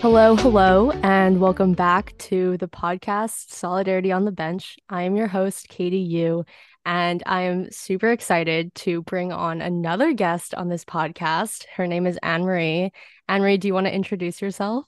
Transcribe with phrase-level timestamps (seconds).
[0.00, 4.76] Hello, hello, and welcome back to the podcast Solidarity on the Bench.
[4.88, 6.44] I am your host, Katie Eu,
[6.86, 11.64] and I am super excited to bring on another guest on this podcast.
[11.74, 12.92] Her name is Annemarie.
[13.26, 14.86] Anne Marie, do you want to introduce yourself?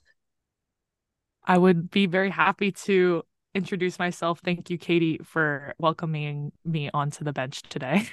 [1.43, 3.23] I would be very happy to
[3.53, 4.39] introduce myself.
[4.39, 8.07] Thank you, Katie, for welcoming me onto the bench today.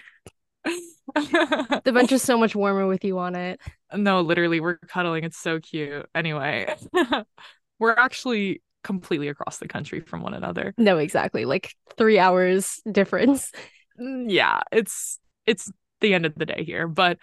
[0.64, 3.60] the bench is so much warmer with you on it.
[3.94, 5.24] No, literally, we're cuddling.
[5.24, 6.06] It's so cute.
[6.14, 6.74] Anyway,
[7.78, 10.74] we're actually completely across the country from one another.
[10.76, 11.44] No, exactly.
[11.44, 13.52] Like three hours difference.
[14.00, 15.70] Mm, yeah, it's it's
[16.00, 16.86] the end of the day here.
[16.86, 17.18] But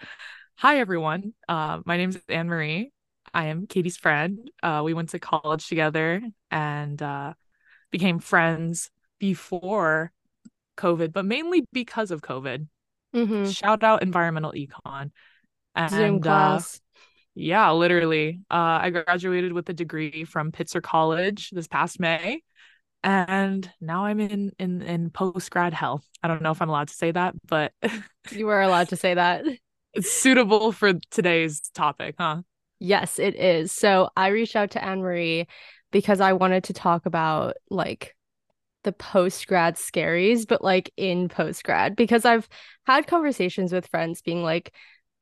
[0.56, 1.34] hi everyone.
[1.48, 2.90] Uh, my name is Annemarie.
[3.32, 4.50] I am Katie's friend.
[4.62, 7.34] Uh, we went to college together and uh,
[7.90, 10.12] became friends before
[10.76, 12.66] COVID, but mainly because of COVID.
[13.14, 13.50] Mm-hmm.
[13.50, 15.10] Shout out environmental econ.
[15.76, 16.76] And, Zoom uh, class.
[16.76, 16.78] Uh,
[17.34, 18.40] yeah, literally.
[18.50, 22.42] Uh, I graduated with a degree from Pitzer College this past May,
[23.04, 26.02] and now I'm in in in post grad hell.
[26.22, 27.72] I don't know if I'm allowed to say that, but
[28.30, 29.44] you are allowed to say that.
[29.92, 32.42] It's suitable for today's topic, huh?
[32.78, 33.72] Yes, it is.
[33.72, 35.46] So I reached out to Annemarie
[35.90, 38.14] because I wanted to talk about like
[38.84, 42.46] the post grad scaries, but like in post grad, because I've
[42.86, 44.74] had conversations with friends being like,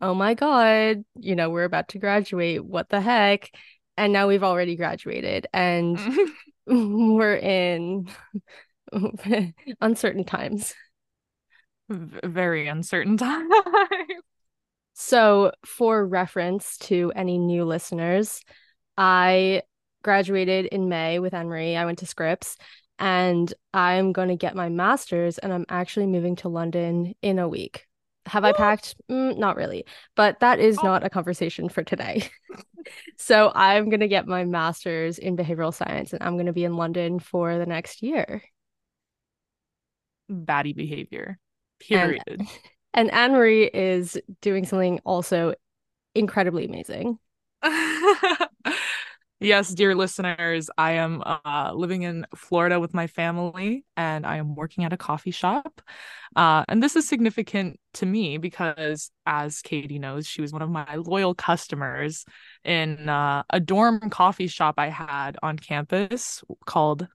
[0.05, 2.63] oh my God, you know, we're about to graduate.
[2.63, 3.51] What the heck?
[3.97, 5.99] And now we've already graduated and
[6.67, 8.11] we're in
[9.81, 10.75] uncertain times.
[11.89, 13.51] Very uncertain times.
[14.93, 18.43] so, for reference to any new listeners,
[18.99, 19.63] I
[20.03, 21.77] graduated in May with Marie.
[21.77, 22.59] I went to Scripps
[22.99, 27.49] and I'm going to get my master's and I'm actually moving to London in a
[27.49, 27.87] week.
[28.27, 28.95] Have I packed?
[29.11, 29.85] Mm, not really,
[30.17, 30.83] but that is oh.
[30.83, 32.29] not a conversation for today.
[33.19, 36.65] so I'm going to get my master's in behavioral science and I'm going to be
[36.65, 38.43] in London for the next year.
[40.31, 41.39] Baddie behavior,
[41.81, 42.23] period.
[42.97, 45.55] And, and Annemarie is doing something also
[46.15, 47.19] incredibly amazing.
[49.45, 54.55] Yes, dear listeners, I am uh, living in Florida with my family and I am
[54.55, 55.83] working at a coffee shop.
[56.35, 60.71] Uh, and this is significant to me because, as Katie knows, she was one of
[60.71, 62.25] my loyal customers
[62.65, 67.07] in uh, a dorm coffee shop I had on campus called,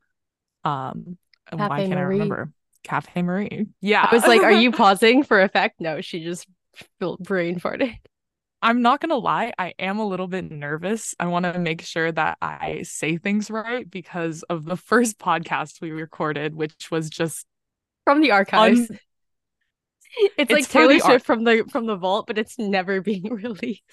[0.63, 1.17] um,
[1.49, 1.99] Cafe why can't Marie.
[1.99, 2.51] I remember?
[2.83, 3.67] Cafe Marie.
[3.81, 4.07] Yeah.
[4.09, 5.81] I was like, are you pausing for effect?
[5.81, 6.47] No, she just
[7.19, 7.97] brain farted.
[8.61, 11.15] I'm not going to lie, I am a little bit nervous.
[11.19, 15.81] I want to make sure that I say things right because of the first podcast
[15.81, 17.45] we recorded, which was just
[18.03, 18.89] from the archives.
[18.89, 18.99] Un-
[20.17, 23.83] it's, it's, like Taylor Swift from the from the vault, but it's never being released.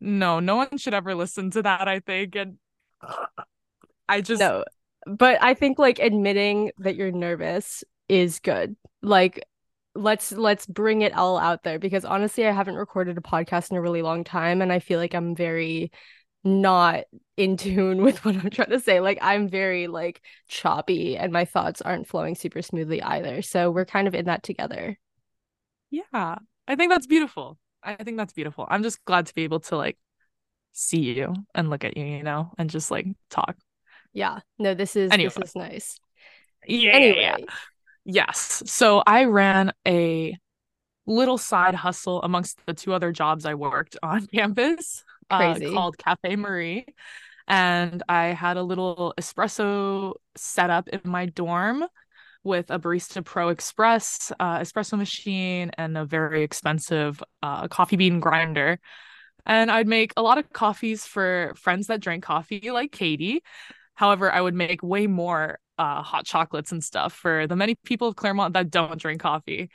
[0.00, 2.36] No, no one should ever listen to that, I think.
[2.36, 2.58] And
[4.08, 4.64] I just No.
[5.06, 8.76] But I think like admitting that you're nervous is good.
[9.02, 9.44] Like
[9.94, 13.76] let's let's bring it all out there because honestly I haven't recorded a podcast in
[13.76, 15.92] a really long time and I feel like I'm very
[16.42, 17.04] not
[17.36, 19.00] in tune with what I'm trying to say.
[19.00, 23.42] Like I'm very like choppy and my thoughts aren't flowing super smoothly either.
[23.42, 24.98] So we're kind of in that together.
[25.90, 26.36] Yeah.
[26.66, 27.58] I think that's beautiful.
[27.82, 28.66] I think that's beautiful.
[28.68, 29.98] I'm just glad to be able to like
[30.72, 33.56] see you and look at you, you know, and just like talk.
[34.12, 34.40] Yeah.
[34.58, 35.32] No, this is anyway.
[35.36, 35.98] this is nice.
[36.66, 36.92] Yeah.
[36.92, 37.44] Anyway,
[38.04, 38.62] Yes.
[38.66, 40.36] So I ran a
[41.06, 46.36] little side hustle amongst the two other jobs I worked on campus uh, called Cafe
[46.36, 46.86] Marie.
[47.46, 51.84] And I had a little espresso setup in my dorm
[52.42, 58.20] with a Barista Pro Express uh, espresso machine and a very expensive uh, coffee bean
[58.20, 58.78] grinder.
[59.46, 63.42] And I'd make a lot of coffees for friends that drank coffee, like Katie.
[63.94, 68.08] However, I would make way more uh, hot chocolates and stuff for the many people
[68.08, 69.70] of Claremont that don't drink coffee.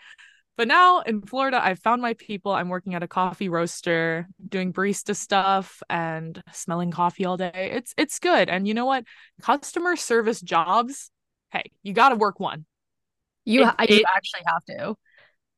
[0.57, 2.51] But now in Florida, I've found my people.
[2.51, 7.71] I'm working at a coffee roaster, doing barista stuff and smelling coffee all day.
[7.73, 8.49] It's it's good.
[8.49, 9.05] And you know what?
[9.41, 11.11] Customer service jobs,
[11.51, 12.65] hey, you got to work one.
[13.45, 14.95] You, it, you actually have to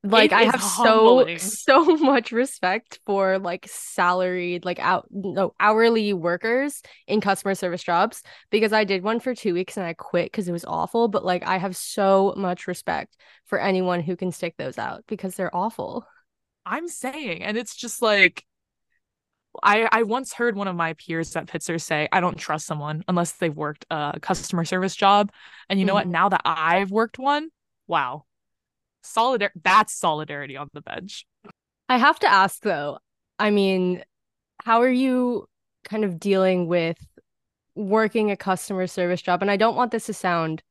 [0.03, 1.37] like i have humbling.
[1.37, 7.83] so so much respect for like salaried like out no hourly workers in customer service
[7.83, 11.07] jobs because i did one for two weeks and i quit because it was awful
[11.07, 13.15] but like i have so much respect
[13.45, 16.05] for anyone who can stick those out because they're awful
[16.65, 18.43] i'm saying and it's just like
[19.61, 23.03] I, I once heard one of my peers at Pitzer say, I don't trust someone
[23.09, 25.29] unless they've worked a customer service job.
[25.69, 26.07] And you know mm-hmm.
[26.07, 26.13] what?
[26.13, 27.49] Now that I've worked one,
[27.85, 28.23] wow,
[29.03, 31.25] solidar that's solidarity on the bench.
[31.89, 32.99] I have to ask though,
[33.39, 34.03] I mean,
[34.63, 35.47] how are you
[35.83, 36.97] kind of dealing with
[37.75, 40.61] working a customer service job, and I don't want this to sound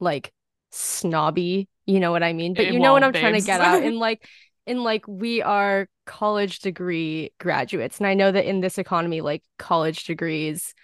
[0.00, 0.32] like
[0.70, 2.54] snobby, you know what I mean?
[2.54, 3.20] But it you know what I'm babes.
[3.20, 3.82] trying to get at.
[3.82, 4.26] In like
[4.66, 7.98] in like we are college degree graduates.
[7.98, 10.74] And I know that in this economy, like college degrees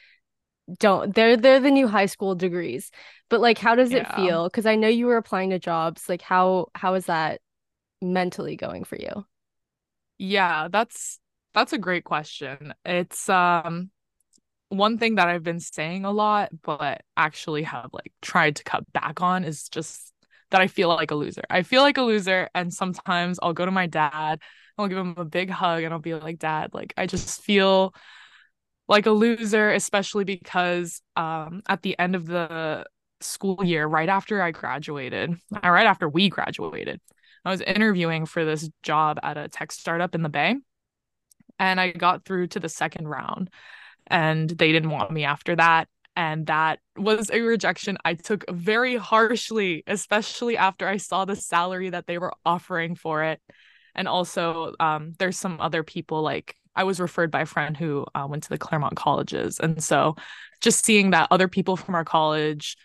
[0.79, 2.91] don't they're they're the new high school degrees.
[3.29, 3.99] But like how does yeah.
[3.99, 4.45] it feel?
[4.45, 6.09] Because I know you were applying to jobs.
[6.09, 7.41] Like how how is that
[8.01, 9.27] mentally going for you?
[10.19, 11.19] Yeah, that's
[11.55, 12.75] that's a great question.
[12.85, 13.91] It's um
[14.69, 18.91] one thing that I've been saying a lot, but actually have like tried to cut
[18.93, 20.13] back on is just
[20.51, 21.43] that I feel like a loser.
[21.51, 22.49] I feel like a loser.
[22.55, 24.41] And sometimes I'll go to my dad,
[24.79, 27.95] I'll give him a big hug, and I'll be like, Dad, like, I just feel
[28.91, 32.85] like a loser, especially because um, at the end of the
[33.23, 37.01] school year, right after I graduated, uh, right after we graduated,
[37.45, 40.57] I was interviewing for this job at a tech startup in the Bay.
[41.59, 43.49] And I got through to the second round,
[44.07, 48.97] and they didn't want me after that and that was a rejection I took very
[48.97, 53.41] harshly, especially after I saw the salary that they were offering for it.
[53.95, 58.07] And also, um, there's some other people like I was referred by a friend who
[58.15, 59.59] uh, went to the Claremont colleges.
[59.59, 60.17] And so
[60.61, 62.77] just seeing that other people from our college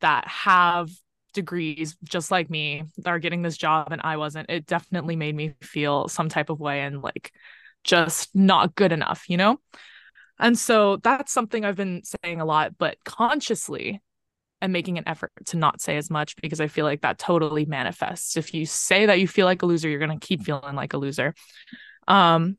[0.00, 0.90] that have
[1.34, 5.54] degrees just like me are getting this job and I wasn't, it definitely made me
[5.60, 7.32] feel some type of way and like
[7.82, 9.58] just not good enough, you know?
[10.38, 14.02] And so that's something I've been saying a lot, but consciously
[14.60, 17.66] and making an effort to not say as much because I feel like that totally
[17.66, 18.36] manifests.
[18.36, 20.94] If you say that you feel like a loser, you're going to keep feeling like
[20.94, 21.34] a loser.
[22.08, 22.58] Um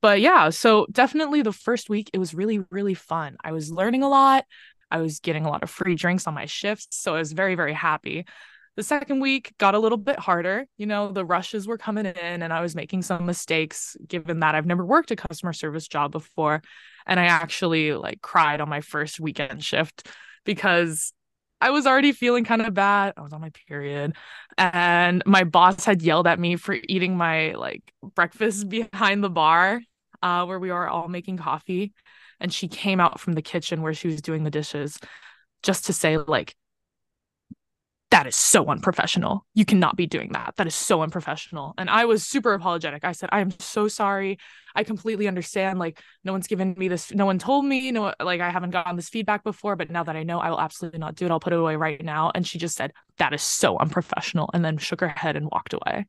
[0.00, 3.36] but yeah, so definitely the first week it was really really fun.
[3.42, 4.44] I was learning a lot.
[4.90, 7.54] I was getting a lot of free drinks on my shifts, so I was very
[7.54, 8.24] very happy.
[8.78, 10.64] The second week got a little bit harder.
[10.76, 14.54] You know, the rushes were coming in and I was making some mistakes given that
[14.54, 16.62] I've never worked a customer service job before.
[17.04, 20.06] And I actually like cried on my first weekend shift
[20.44, 21.12] because
[21.60, 23.14] I was already feeling kind of bad.
[23.16, 24.14] I was on my period
[24.56, 27.82] and my boss had yelled at me for eating my like
[28.14, 29.80] breakfast behind the bar
[30.22, 31.92] uh, where we were all making coffee.
[32.40, 34.98] And she came out from the kitchen where she was doing the dishes
[35.62, 36.54] just to say like
[38.10, 39.44] that is so unprofessional.
[39.54, 40.54] You cannot be doing that.
[40.56, 41.74] That is so unprofessional.
[41.76, 43.04] And I was super apologetic.
[43.04, 44.38] I said, I am so sorry.
[44.74, 45.78] I completely understand.
[45.78, 48.96] Like, no one's given me this, no one told me, no, like, I haven't gotten
[48.96, 51.30] this feedback before, but now that I know, I will absolutely not do it.
[51.30, 52.32] I'll put it away right now.
[52.34, 54.48] And she just said, That is so unprofessional.
[54.54, 56.06] And then shook her head and walked away.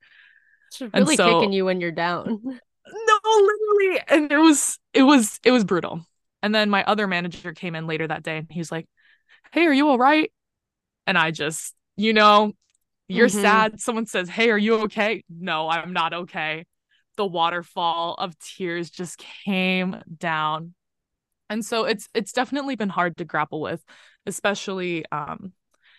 [0.71, 2.41] She's really so, kicking you when you're down.
[2.91, 4.01] No, literally.
[4.07, 6.03] And it was, it was, it was brutal.
[6.41, 8.87] And then my other manager came in later that day and he's like,
[9.51, 10.31] Hey, are you all right?
[11.05, 12.53] And I just you know,
[13.09, 13.41] you're mm-hmm.
[13.41, 13.81] sad.
[13.81, 15.23] Someone says, Hey, are you okay?
[15.29, 16.65] No, I'm not okay.
[17.17, 20.73] The waterfall of tears just came down.
[21.49, 23.83] And so it's it's definitely been hard to grapple with,
[24.25, 25.51] especially um,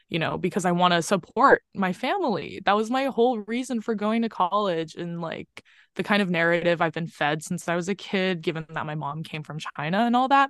[0.08, 2.62] you know, because I want to support my family.
[2.64, 5.62] That was my whole reason for going to college and like
[5.96, 8.94] the kind of narrative I've been fed since I was a kid, given that my
[8.94, 10.48] mom came from China and all that.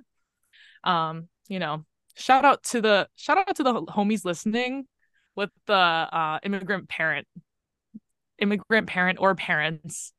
[0.85, 1.83] Um, you know,
[2.15, 4.85] shout out to the shout out to the homies listening
[5.35, 7.27] with the uh, immigrant parent,
[8.39, 10.13] immigrant parent or parents.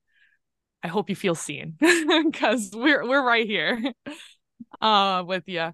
[0.82, 3.92] I hope you feel seen because we're we're right here
[4.80, 5.72] uh, with you.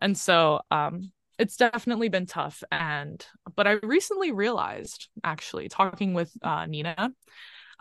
[0.00, 2.62] And so um, it's definitely been tough.
[2.70, 3.24] And
[3.56, 7.10] but I recently realized, actually, talking with uh, Nina,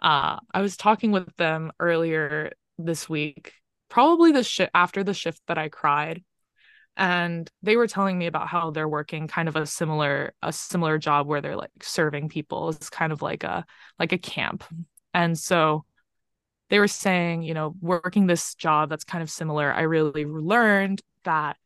[0.01, 3.54] uh, I was talking with them earlier this week,
[3.89, 6.24] probably the shift after the shift that I cried
[7.00, 10.98] and they were telling me about how they're working kind of a similar a similar
[10.98, 13.65] job where they're like serving people it's kind of like a
[13.98, 14.63] like a camp.
[15.13, 15.86] And so
[16.70, 21.01] they were saying you know working this job that's kind of similar i really learned
[21.24, 21.58] that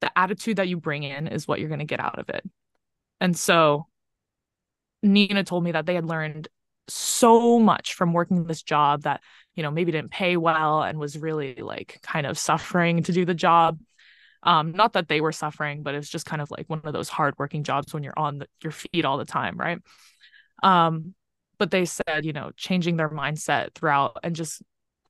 [0.00, 2.44] the attitude that you bring in is what you're going to get out of it.
[3.20, 3.86] And so
[5.02, 6.48] nina told me that they had learned
[6.88, 9.20] so much from working this job that
[9.54, 13.24] you know maybe didn't pay well and was really like kind of suffering to do
[13.24, 13.78] the job.
[14.42, 17.08] Um not that they were suffering but it's just kind of like one of those
[17.08, 19.78] hardworking jobs when you're on the, your feet all the time right?
[20.62, 21.14] Um
[21.58, 24.62] but they said you know changing their mindset throughout and just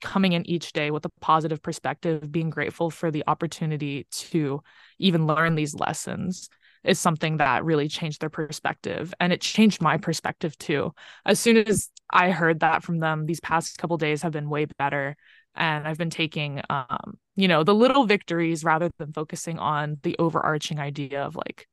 [0.02, 4.62] coming in each day with a positive perspective being grateful for the opportunity to
[4.98, 6.48] even learn these lessons
[6.86, 10.92] is something that really changed their perspective and it changed my perspective too.
[11.24, 14.64] As soon as i heard that from them these past couple days have been way
[14.78, 15.16] better
[15.56, 20.14] and i've been taking um you know the little victories rather than focusing on the
[20.20, 21.66] overarching idea of like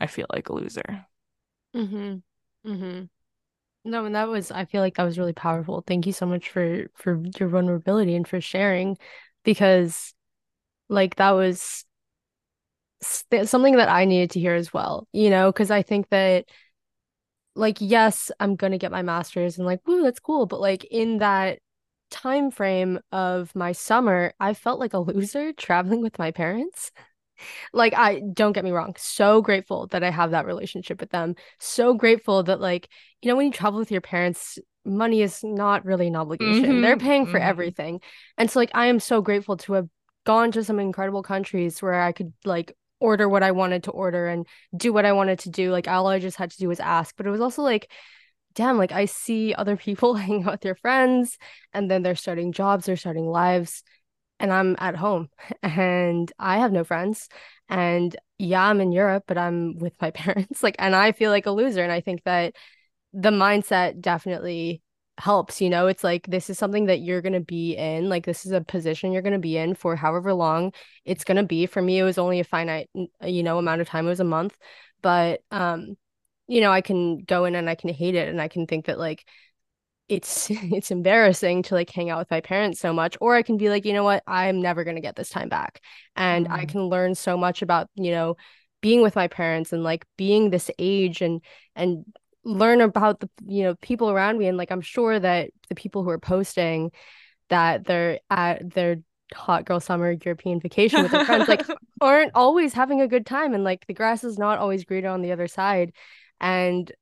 [0.00, 1.06] i feel like a loser.
[1.74, 2.22] Mhm
[2.64, 3.08] mhm
[3.84, 5.82] no and that was i feel like that was really powerful.
[5.86, 8.98] Thank you so much for for your vulnerability and for sharing
[9.44, 10.14] because
[10.90, 11.84] Like that was
[13.02, 16.46] something that I needed to hear as well, you know, because I think that
[17.54, 20.46] like yes, I'm gonna get my master's and like, woo, that's cool.
[20.46, 21.58] But like in that
[22.10, 26.92] time frame of my summer, I felt like a loser traveling with my parents.
[27.72, 31.34] like I don't get me wrong, so grateful that I have that relationship with them.
[31.58, 32.88] So grateful that like,
[33.22, 36.64] you know, when you travel with your parents, money is not really an obligation.
[36.64, 37.48] Mm-hmm, They're paying for mm-hmm.
[37.48, 38.00] everything.
[38.38, 39.88] And so like I am so grateful to have
[40.24, 44.26] gone to some incredible countries where I could like order what I wanted to order
[44.26, 45.70] and do what I wanted to do.
[45.70, 47.14] Like all I just had to do was ask.
[47.16, 47.90] But it was also like,
[48.54, 51.38] damn, like I see other people hanging out with their friends
[51.72, 53.82] and then they're starting jobs, they're starting lives,
[54.38, 55.28] and I'm at home
[55.62, 57.28] and I have no friends.
[57.68, 60.62] And yeah, I'm in Europe, but I'm with my parents.
[60.62, 61.82] Like, and I feel like a loser.
[61.82, 62.54] And I think that
[63.12, 64.82] the mindset definitely
[65.18, 65.86] helps you know?
[65.86, 68.60] It's like this is something that you're going to be in like this is a
[68.60, 70.72] position you're going to be in for however long
[71.04, 71.66] it's going to be.
[71.66, 74.24] For me it was only a finite you know amount of time it was a
[74.24, 74.56] month
[75.02, 75.96] but um
[76.48, 78.86] you know i can go in and i can hate it and i can think
[78.86, 79.24] that like
[80.08, 83.56] it's it's embarrassing to like hang out with my parents so much or i can
[83.56, 84.22] be like you know what?
[84.26, 85.80] I'm never going to get this time back.
[86.14, 86.52] And mm.
[86.52, 88.36] i can learn so much about you know
[88.80, 91.40] being with my parents and like being this age and
[91.74, 92.04] and
[92.46, 96.02] learn about the you know people around me and like i'm sure that the people
[96.02, 96.90] who are posting
[97.48, 98.96] that they're at their
[99.34, 101.66] hot girl summer european vacation with their friends like
[102.00, 105.22] aren't always having a good time and like the grass is not always greener on
[105.22, 105.92] the other side
[106.40, 106.92] and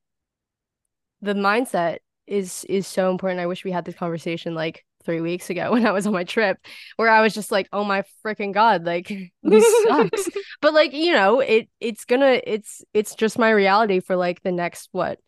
[1.24, 3.40] the mindset is is so important.
[3.40, 6.24] I wish we had this conversation like three weeks ago when I was on my
[6.24, 6.58] trip,
[6.96, 9.08] where I was just like, oh my freaking god, like
[9.42, 10.28] this sucks.
[10.60, 14.52] but like, you know, it it's gonna it's it's just my reality for like the
[14.52, 15.18] next what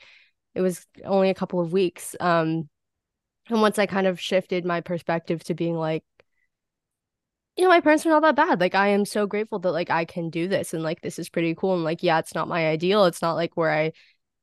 [0.54, 2.16] it was only a couple of weeks.
[2.20, 2.68] Um
[3.48, 6.02] and once I kind of shifted my perspective to being like,
[7.56, 8.60] you know, my parents are not that bad.
[8.60, 11.28] Like I am so grateful that like I can do this and like this is
[11.30, 11.74] pretty cool.
[11.74, 13.06] And like, yeah, it's not my ideal.
[13.06, 13.92] It's not like where I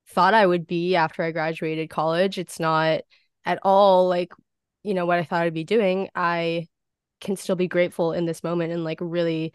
[0.10, 2.38] thought I would be after I graduated college.
[2.38, 3.02] It's not
[3.46, 4.34] at all like
[4.84, 6.68] you know what I thought I'd be doing, I
[7.22, 9.54] can still be grateful in this moment and like really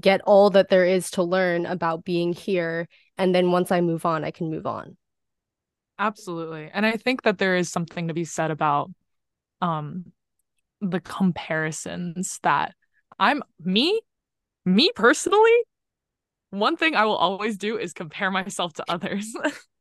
[0.00, 2.88] get all that there is to learn about being here
[3.18, 4.96] and then once I move on, I can move on.
[5.98, 6.70] Absolutely.
[6.72, 8.90] And I think that there is something to be said about
[9.60, 10.06] um
[10.80, 12.74] the comparisons that
[13.18, 14.00] I'm me
[14.64, 15.52] me personally
[16.50, 19.32] one thing I will always do is compare myself to others.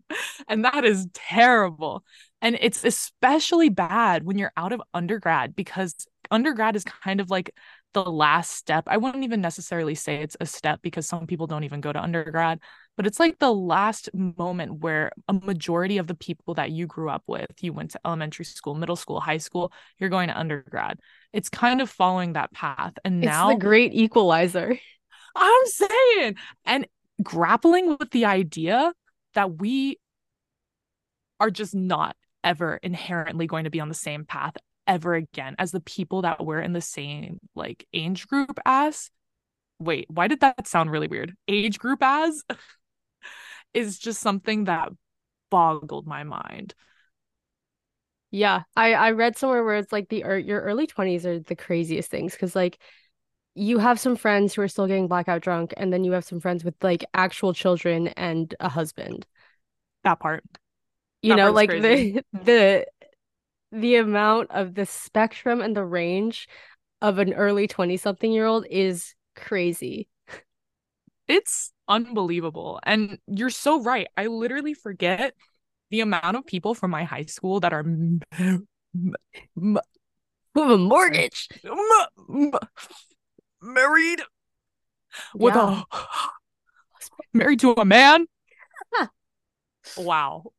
[0.47, 2.03] and that is terrible.
[2.41, 5.93] And it's especially bad when you're out of undergrad because
[6.31, 7.53] undergrad is kind of like
[7.93, 8.83] the last step.
[8.87, 12.01] I wouldn't even necessarily say it's a step because some people don't even go to
[12.01, 12.59] undergrad,
[12.95, 17.09] but it's like the last moment where a majority of the people that you grew
[17.09, 20.99] up with, you went to elementary school, middle school, high school, you're going to undergrad.
[21.33, 22.93] It's kind of following that path.
[23.03, 24.77] And now it's the great equalizer.
[25.35, 26.87] I'm saying, and
[27.21, 28.93] grappling with the idea
[29.33, 29.99] that we
[31.39, 34.55] are just not ever inherently going to be on the same path
[34.87, 39.11] ever again as the people that were in the same like age group as?
[39.79, 41.33] Wait why did that sound really weird?
[41.47, 42.43] Age group as?
[43.73, 44.89] Is just something that
[45.51, 46.73] boggled my mind.
[48.31, 52.11] Yeah i i read somewhere where it's like the your early 20s are the craziest
[52.11, 52.79] things because like
[53.55, 56.39] you have some friends who are still getting blackout drunk and then you have some
[56.39, 59.25] friends with like actual children and a husband.
[60.03, 60.43] That part
[61.21, 62.13] you that know like crazy.
[62.13, 62.85] the the
[63.71, 66.47] the amount of the spectrum and the range
[67.01, 70.07] of an early 20 something year old is crazy.
[71.27, 74.07] It's unbelievable and you're so right.
[74.17, 75.33] I literally forget
[75.91, 78.67] the amount of people from my high school that are m- m-
[79.57, 79.79] m-
[80.55, 81.47] with a mortgage.
[83.61, 84.21] married
[85.35, 85.83] with yeah.
[85.91, 85.97] a
[87.33, 88.25] married to a man?
[89.97, 90.51] Wow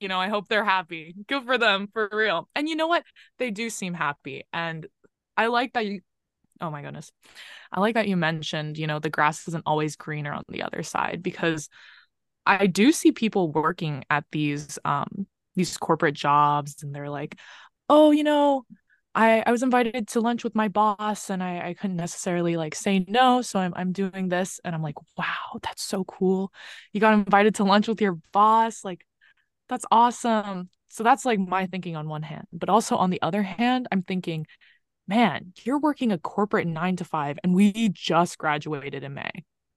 [0.00, 1.14] you know, I hope they're happy.
[1.28, 2.48] Good for them, for real.
[2.54, 3.04] And you know what?
[3.38, 4.44] They do seem happy.
[4.52, 4.86] And
[5.36, 6.00] I like that you,
[6.60, 7.10] oh my goodness.
[7.72, 10.82] I like that you mentioned, you know, the grass isn't always greener on the other
[10.82, 11.68] side because
[12.46, 17.36] I do see people working at these, um, these corporate jobs and they're like,
[17.88, 18.64] oh, you know,
[19.14, 22.74] I, I was invited to lunch with my boss and I, I couldn't necessarily like
[22.74, 23.42] say no.
[23.42, 24.60] So I'm, I'm doing this.
[24.64, 26.52] And I'm like, wow, that's so cool.
[26.92, 28.84] You got invited to lunch with your boss.
[28.84, 29.04] Like,
[29.68, 30.68] that's awesome.
[30.88, 32.46] So that's like my thinking on one hand.
[32.52, 34.46] But also on the other hand, I'm thinking,
[35.08, 39.30] man, you're working a corporate nine to five and we just graduated in May.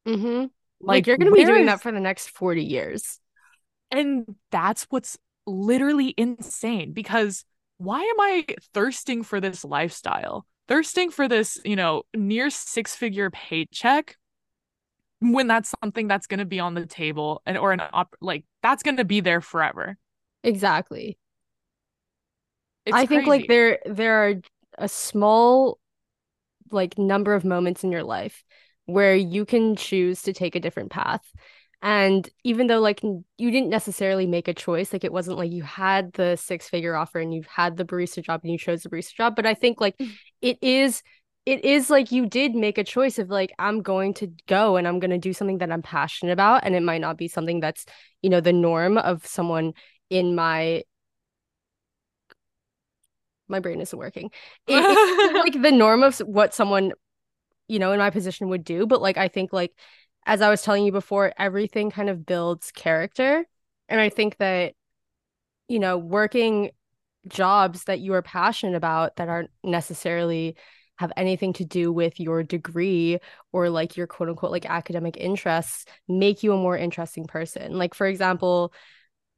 [0.07, 0.39] Mm-hmm.
[0.39, 1.67] Like, like, you're going to be doing is...
[1.67, 3.19] that for the next 40 years.
[3.89, 7.45] And that's what's literally insane because
[7.77, 13.29] why am I thirsting for this lifestyle thirsting for this, you know, near six figure
[13.29, 14.15] paycheck
[15.19, 18.45] when that's something that's going to be on the table and or an op- like
[18.61, 19.97] that's going to be there forever.
[20.43, 21.17] Exactly.
[22.85, 24.35] It's I think like there there are
[24.77, 25.79] a small
[26.71, 28.43] like number of moments in your life
[28.85, 31.21] where you can choose to take a different path.
[31.81, 35.63] And even though like you didn't necessarily make a choice, like it wasn't like you
[35.63, 38.89] had the six figure offer and you had the barista job and you chose the
[38.89, 40.11] barista job, but I think like mm.
[40.41, 41.03] it is
[41.47, 44.85] it is like you did make a choice of like I'm going to go and
[44.85, 47.61] I'm going to do something that I'm passionate about and it might not be something
[47.61, 47.85] that's,
[48.21, 49.71] you know, the norm of someone
[50.09, 50.83] in my
[53.47, 54.29] my brain isn't working.
[54.67, 56.91] It, like the norm of what someone,
[57.69, 58.85] you know, in my position would do.
[58.85, 59.71] But like, I think, like,
[60.25, 63.45] as I was telling you before, everything kind of builds character.
[63.87, 64.73] And I think that,
[65.69, 66.71] you know, working
[67.29, 70.57] jobs that you are passionate about that aren't necessarily
[70.97, 73.19] have anything to do with your degree
[73.51, 77.77] or like your quote unquote like academic interests make you a more interesting person.
[77.77, 78.73] Like, for example,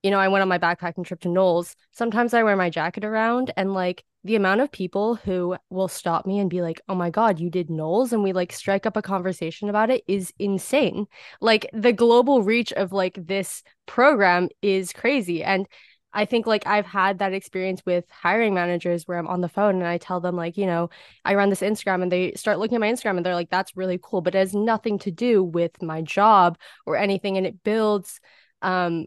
[0.04, 1.76] you know, I went on my backpacking trip to NOLS.
[1.92, 6.26] Sometimes I wear my jacket around and like the amount of people who will stop
[6.26, 8.98] me and be like, "Oh my god, you did NOLS," and we like strike up
[8.98, 11.08] a conversation about it is insane.
[11.42, 15.68] Like the global reach of like this program is crazy and
[16.14, 19.76] I think like I've had that experience with hiring managers where I'm on the phone
[19.76, 20.90] and I tell them like, you know,
[21.24, 23.78] I run this Instagram and they start looking at my Instagram and they're like that's
[23.78, 27.64] really cool, but it has nothing to do with my job or anything and it
[27.64, 28.20] builds
[28.62, 29.06] um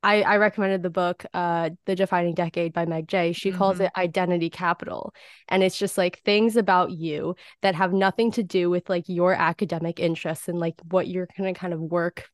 [0.00, 3.32] I, I recommended the book uh The Defining Decade by Meg Jay.
[3.32, 3.58] She mm-hmm.
[3.58, 5.12] calls it identity capital.
[5.48, 9.34] And it's just like things about you that have nothing to do with like your
[9.34, 12.28] academic interests and like what you're gonna kind of work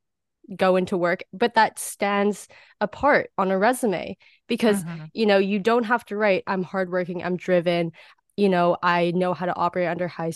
[0.56, 2.48] go into work, but that stands
[2.80, 4.16] apart on a resume
[4.48, 5.04] because mm-hmm.
[5.12, 7.92] you know you don't have to write I'm hardworking, I'm driven,
[8.36, 10.32] you know, I know how to operate under high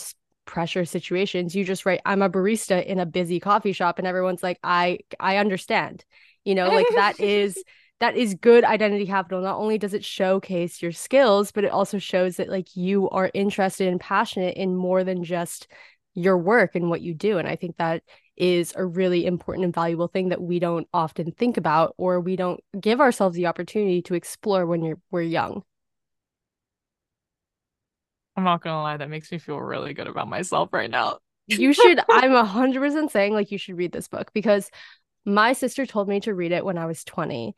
[0.47, 1.55] pressure situations.
[1.55, 5.01] You just write I'm a barista in a busy coffee shop and everyone's like I
[5.21, 6.05] I understand
[6.45, 7.63] you know like that is
[8.01, 11.99] that is good identity capital not only does it showcase your skills but it also
[11.99, 15.69] shows that like you are interested and passionate in more than just
[16.15, 18.03] your work and what you do and i think that
[18.39, 22.37] is a really important and valuable thing that we don't often think about or we
[22.37, 25.63] don't give ourselves the opportunity to explore when you're we're young
[28.37, 31.73] i'm not gonna lie that makes me feel really good about myself right now you
[31.73, 34.71] should i'm a 100% saying like you should read this book because
[35.29, 37.55] my sister told me to read it when I was 20.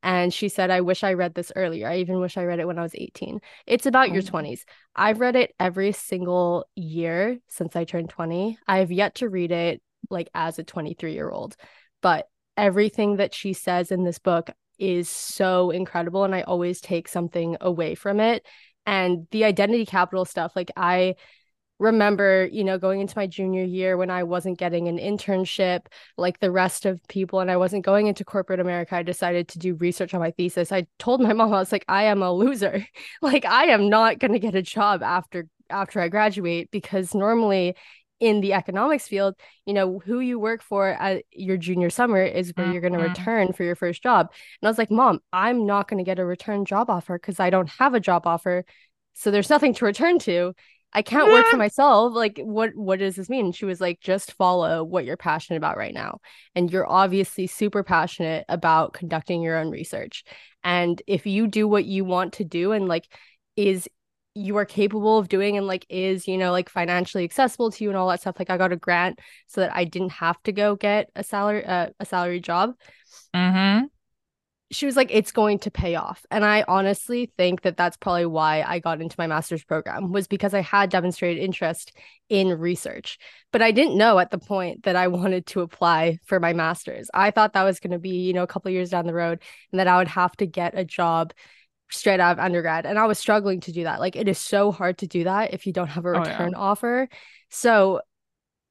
[0.00, 1.88] And she said, I wish I read this earlier.
[1.88, 3.40] I even wish I read it when I was 18.
[3.66, 4.12] It's about oh.
[4.12, 4.30] your mm.
[4.30, 4.60] 20s.
[4.94, 8.58] I've read it every single year since I turned 20.
[8.68, 11.56] I have yet to read it like as a 23 year old.
[12.02, 16.24] But everything that she says in this book is so incredible.
[16.24, 18.46] And I always take something away from it.
[18.86, 21.16] And the identity capital stuff, like I
[21.78, 26.40] remember, you know, going into my junior year when I wasn't getting an internship like
[26.40, 29.74] the rest of people and I wasn't going into corporate America, I decided to do
[29.74, 30.72] research on my thesis.
[30.72, 32.86] I told my mom I was like I am a loser.
[33.22, 37.76] like I am not going to get a job after after I graduate because normally
[38.20, 42.52] in the economics field, you know, who you work for at your junior summer is
[42.54, 42.72] where mm-hmm.
[42.72, 44.32] you're going to return for your first job.
[44.60, 47.40] And I was like, "Mom, I'm not going to get a return job offer because
[47.40, 48.64] I don't have a job offer."
[49.14, 50.54] So there's nothing to return to.
[50.92, 52.14] I can't work for myself.
[52.14, 53.46] Like, what what does this mean?
[53.46, 56.20] And she was like, just follow what you're passionate about right now.
[56.54, 60.24] And you're obviously super passionate about conducting your own research.
[60.64, 63.06] And if you do what you want to do and like
[63.56, 63.88] is
[64.38, 67.90] you are capable of doing and like is, you know, like financially accessible to you
[67.90, 68.36] and all that stuff.
[68.38, 71.64] Like I got a grant so that I didn't have to go get a salary
[71.64, 72.74] uh, a salary job.
[73.34, 73.86] Mm-hmm
[74.70, 78.26] she was like it's going to pay off and i honestly think that that's probably
[78.26, 81.92] why i got into my master's program was because i had demonstrated interest
[82.28, 83.18] in research
[83.50, 87.08] but i didn't know at the point that i wanted to apply for my master's
[87.14, 89.40] i thought that was going to be you know a couple years down the road
[89.72, 91.32] and that i would have to get a job
[91.90, 94.70] straight out of undergrad and i was struggling to do that like it is so
[94.70, 96.64] hard to do that if you don't have a return oh, yeah.
[96.64, 97.08] offer
[97.50, 98.00] so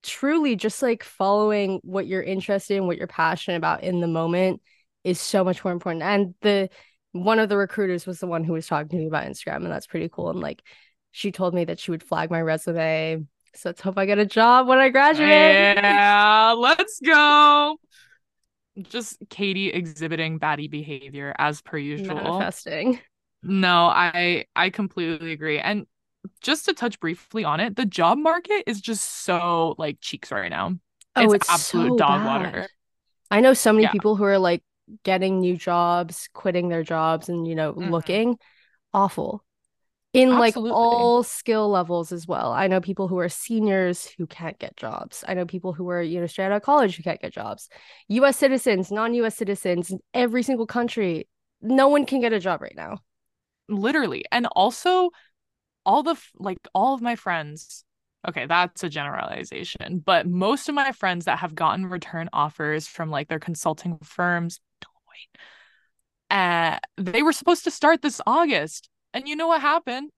[0.04, 4.62] truly just like following what you're interested in what you're passionate about in the moment
[5.04, 6.04] is so much more important.
[6.04, 6.70] And the
[7.12, 9.72] one of the recruiters was the one who was talking to me about Instagram, and
[9.72, 10.30] that's pretty cool.
[10.30, 10.62] And like
[11.12, 13.26] she told me that she would flag my resume.
[13.56, 15.30] So let's hope I get a job when I graduate.
[15.30, 17.78] Yeah, let's go.
[18.82, 22.16] Just Katie exhibiting baddie behavior as per usual.
[22.16, 23.00] Manifesting.
[23.44, 25.60] No, I I completely agree.
[25.60, 25.86] And
[26.42, 30.50] just to touch briefly on it, the job market is just so like cheeks right
[30.50, 30.78] now.
[31.16, 32.26] Oh, it's, it's absolute so dog bad.
[32.26, 32.68] water.
[33.32, 33.92] I know so many yeah.
[33.92, 34.63] people who are like
[35.04, 37.92] getting new jobs, quitting their jobs, and you know, mm-hmm.
[37.92, 38.38] looking
[38.94, 39.44] awful.
[40.18, 40.72] In Absolutely.
[40.72, 42.52] like all skill levels as well.
[42.52, 45.24] I know people who are seniors who can't get jobs.
[45.28, 47.70] I know people who are, you know, straight out of college who can't get jobs.
[48.08, 51.28] US citizens, non-US citizens, every single country,
[51.62, 52.98] no one can get a job right now.
[53.70, 54.26] Literally.
[54.32, 55.12] And also
[55.86, 57.86] all the like all of my friends
[58.28, 63.10] okay that's a generalization but most of my friends that have gotten return offers from
[63.10, 64.60] like their consulting firms
[66.30, 70.12] uh, they were supposed to start this august and you know what happened?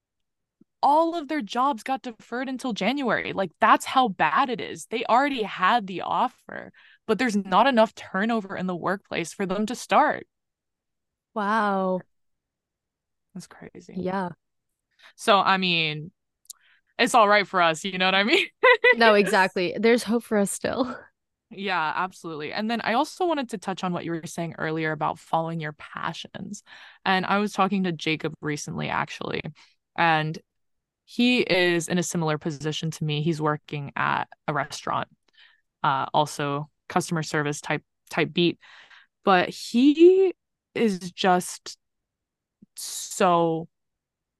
[0.81, 3.33] All of their jobs got deferred until January.
[3.33, 4.87] Like that's how bad it is.
[4.89, 6.71] They already had the offer,
[7.07, 10.27] but there's not enough turnover in the workplace for them to start.
[11.33, 12.01] Wow.
[13.33, 13.93] That's crazy.
[13.95, 14.29] Yeah.
[15.15, 16.11] So, I mean,
[16.97, 17.83] it's all right for us.
[17.83, 18.45] You know what I mean?
[18.95, 19.75] no, exactly.
[19.79, 20.97] There's hope for us still.
[21.51, 22.53] Yeah, absolutely.
[22.53, 25.59] And then I also wanted to touch on what you were saying earlier about following
[25.59, 26.61] your passions.
[27.05, 29.41] And I was talking to Jacob recently, actually,
[29.97, 30.37] and
[31.05, 33.21] he is in a similar position to me.
[33.23, 35.09] He's working at a restaurant,
[35.83, 38.59] uh, also customer service type type beat,
[39.25, 40.33] but he
[40.75, 41.77] is just
[42.75, 43.67] so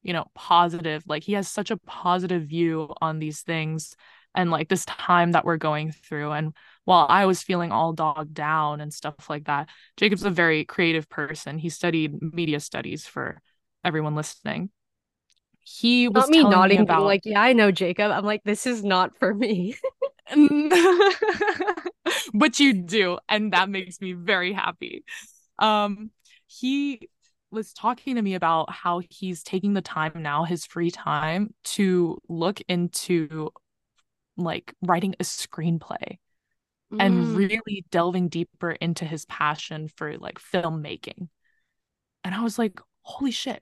[0.03, 3.95] you know positive like he has such a positive view on these things
[4.39, 6.53] and like this time that we're going through and
[6.85, 9.69] while I was feeling all dogged down and stuff like that.
[9.95, 11.59] Jacob's a very creative person.
[11.59, 13.41] He studied media studies for
[13.85, 14.71] everyone listening.
[15.61, 17.03] He was not me nodding, me about...
[17.03, 18.11] like, yeah, I know Jacob.
[18.11, 19.75] I'm like, this is not for me.
[22.33, 25.03] but you do, and that makes me very happy.
[25.59, 26.09] Um,
[26.47, 27.09] he
[27.51, 32.19] was talking to me about how he's taking the time now, his free time, to
[32.27, 33.51] look into
[34.39, 36.17] like writing a screenplay
[36.91, 36.97] mm.
[36.99, 41.29] and really delving deeper into his passion for like filmmaking.
[42.23, 43.61] And I was like, holy shit,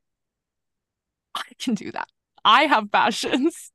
[1.36, 2.08] I can do that.
[2.44, 3.72] I have passions.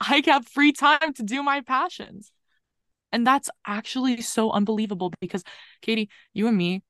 [0.00, 2.30] I have free time to do my passions.
[3.10, 5.42] And that's actually so unbelievable because
[5.82, 6.82] Katie, you and me,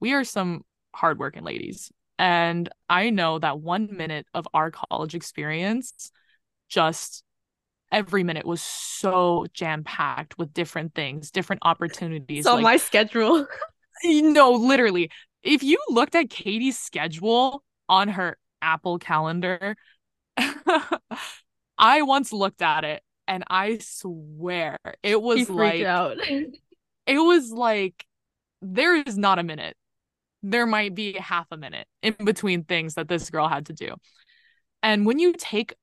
[0.00, 0.62] we are some
[0.94, 1.90] hardworking ladies.
[2.18, 6.10] And I know that one minute of our college experience
[6.68, 7.22] just
[7.92, 12.44] every minute was so jam packed with different things, different opportunities.
[12.44, 13.46] So like, my schedule.
[14.04, 15.10] know, literally,
[15.42, 19.76] if you looked at Katie's schedule on her Apple calendar,
[21.78, 26.16] I once looked at it and I swear it was like out.
[27.06, 28.04] it was like
[28.62, 29.76] there is not a minute.
[30.42, 33.94] There might be half a minute in between things that this girl had to do.
[34.82, 35.74] And when you take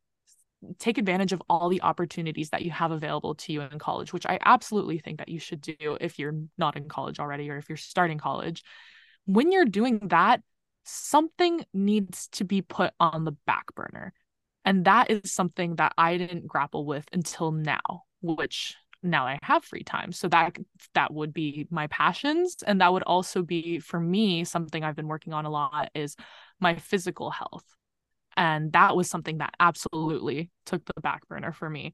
[0.80, 4.26] take advantage of all the opportunities that you have available to you in college, which
[4.26, 7.70] I absolutely think that you should do if you're not in college already or if
[7.70, 8.64] you're starting college.
[9.26, 10.42] When you're doing that,
[10.84, 14.14] something needs to be put on the back burner.
[14.66, 19.66] And that is something that I didn't grapple with until now, which now I have
[19.66, 20.12] free time.
[20.12, 20.58] So that
[20.94, 25.08] that would be my passions and that would also be for me something I've been
[25.08, 26.16] working on a lot is
[26.60, 27.66] my physical health
[28.36, 31.94] and that was something that absolutely took the back burner for me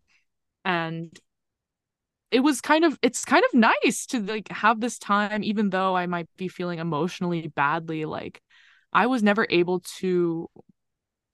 [0.66, 1.18] and
[2.32, 5.96] it was kind of it's kind of nice to like have this time even though
[5.96, 8.42] i might be feeling emotionally badly like
[8.94, 10.50] i was never able to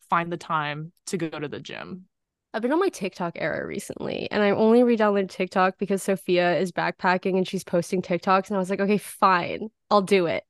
[0.09, 2.05] find the time to go to the gym
[2.53, 6.71] I've been on my TikTok era recently, and I only re-downloaded TikTok because Sophia is
[6.71, 10.45] backpacking and she's posting TikToks, and I was like, okay, fine, I'll do it,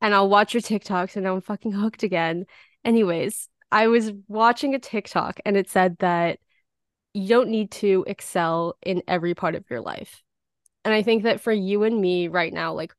[0.00, 2.46] and I'll watch your TikToks, and I'm fucking hooked again.
[2.84, 6.38] Anyways, I was watching a TikTok and it said that
[7.14, 10.22] you don't need to excel in every part of your life.
[10.84, 12.92] And I think that for you and me right now, like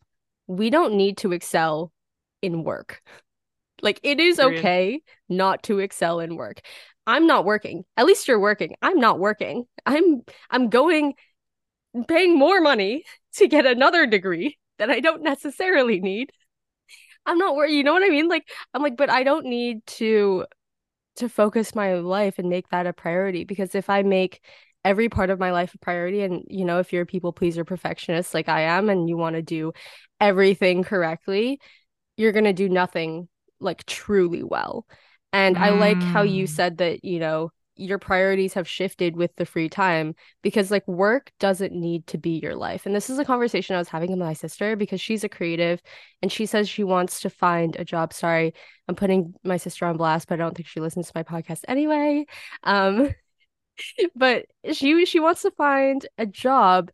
[0.47, 1.91] we don't need to excel
[2.41, 3.01] in work.
[3.81, 6.61] Like it is okay not to excel in work.
[7.05, 7.83] I'm not working.
[7.95, 8.75] At least you're working.
[8.81, 9.65] I'm not working.
[9.85, 11.13] I'm I'm going
[12.07, 16.31] paying more money to get another degree that I don't necessarily need.
[17.25, 17.75] I'm not worried.
[17.75, 18.27] You know what I mean?
[18.27, 20.45] Like I'm like, but I don't need to
[21.15, 24.41] to focus my life and make that a priority because if I make
[24.85, 27.63] every part of my life a priority and you know if you're a people pleaser
[27.63, 29.71] perfectionist like I am and you want to do
[30.19, 31.59] everything correctly
[32.17, 33.27] you're going to do nothing
[33.59, 34.85] like truly well
[35.31, 35.59] and mm.
[35.59, 36.49] I like how you mm.
[36.49, 41.31] said that you know your priorities have shifted with the free time because like work
[41.39, 42.85] doesn't need to be your life.
[42.85, 45.81] And this is a conversation I was having with my sister because she's a creative
[46.21, 48.13] and she says she wants to find a job.
[48.13, 48.53] Sorry,
[48.87, 51.61] I'm putting my sister on blast, but I don't think she listens to my podcast
[51.67, 52.25] anyway.
[52.63, 53.13] Um
[54.15, 56.91] but she she wants to find a job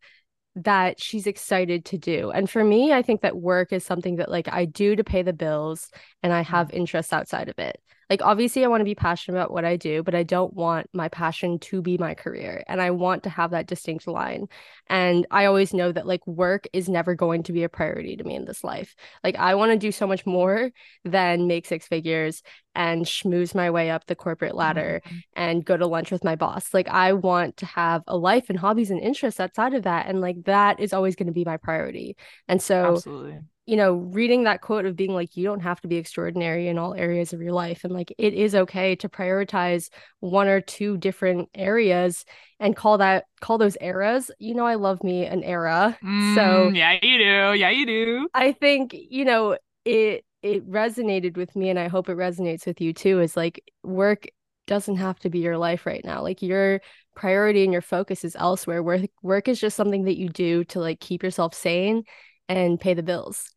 [0.55, 2.31] that she's excited to do.
[2.31, 5.21] And for me, I think that work is something that like I do to pay
[5.21, 5.89] the bills
[6.23, 6.75] and I have mm.
[6.75, 7.81] interests outside of it.
[8.09, 10.87] Like, obviously, I want to be passionate about what I do, but I don't want
[10.93, 12.63] my passion to be my career.
[12.67, 14.47] And I want to have that distinct line.
[14.87, 18.23] And I always know that like work is never going to be a priority to
[18.23, 18.95] me in this life.
[19.23, 20.71] Like, I want to do so much more
[21.05, 22.41] than make six figures
[22.73, 25.17] and schmooze my way up the corporate ladder mm-hmm.
[25.35, 26.73] and go to lunch with my boss.
[26.73, 30.07] Like, I want to have a life and hobbies and interests outside of that.
[30.07, 32.15] And like, that is always going to be my priority.
[32.47, 35.87] And so, Absolutely you know, reading that quote of being like, you don't have to
[35.87, 37.83] be extraordinary in all areas of your life.
[37.83, 39.89] And like, it is okay to prioritize
[40.21, 42.25] one or two different areas
[42.59, 44.31] and call that, call those eras.
[44.39, 45.95] You know, I love me an era.
[46.03, 47.59] Mm, so, yeah, you do.
[47.59, 48.27] Yeah, you do.
[48.33, 49.55] I think, you know,
[49.85, 53.63] it, it resonated with me and I hope it resonates with you too is like
[53.83, 54.25] work
[54.65, 56.23] doesn't have to be your life right now.
[56.23, 56.81] Like your
[57.15, 58.81] priority and your focus is elsewhere.
[58.81, 62.03] Work work is just something that you do to like keep yourself sane
[62.47, 63.53] and pay the bills.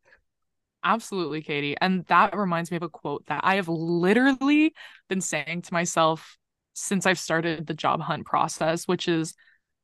[0.84, 1.76] Absolutely, Katie.
[1.80, 4.74] And that reminds me of a quote that I have literally
[5.08, 6.38] been saying to myself
[6.74, 9.34] since I've started the job hunt process, which is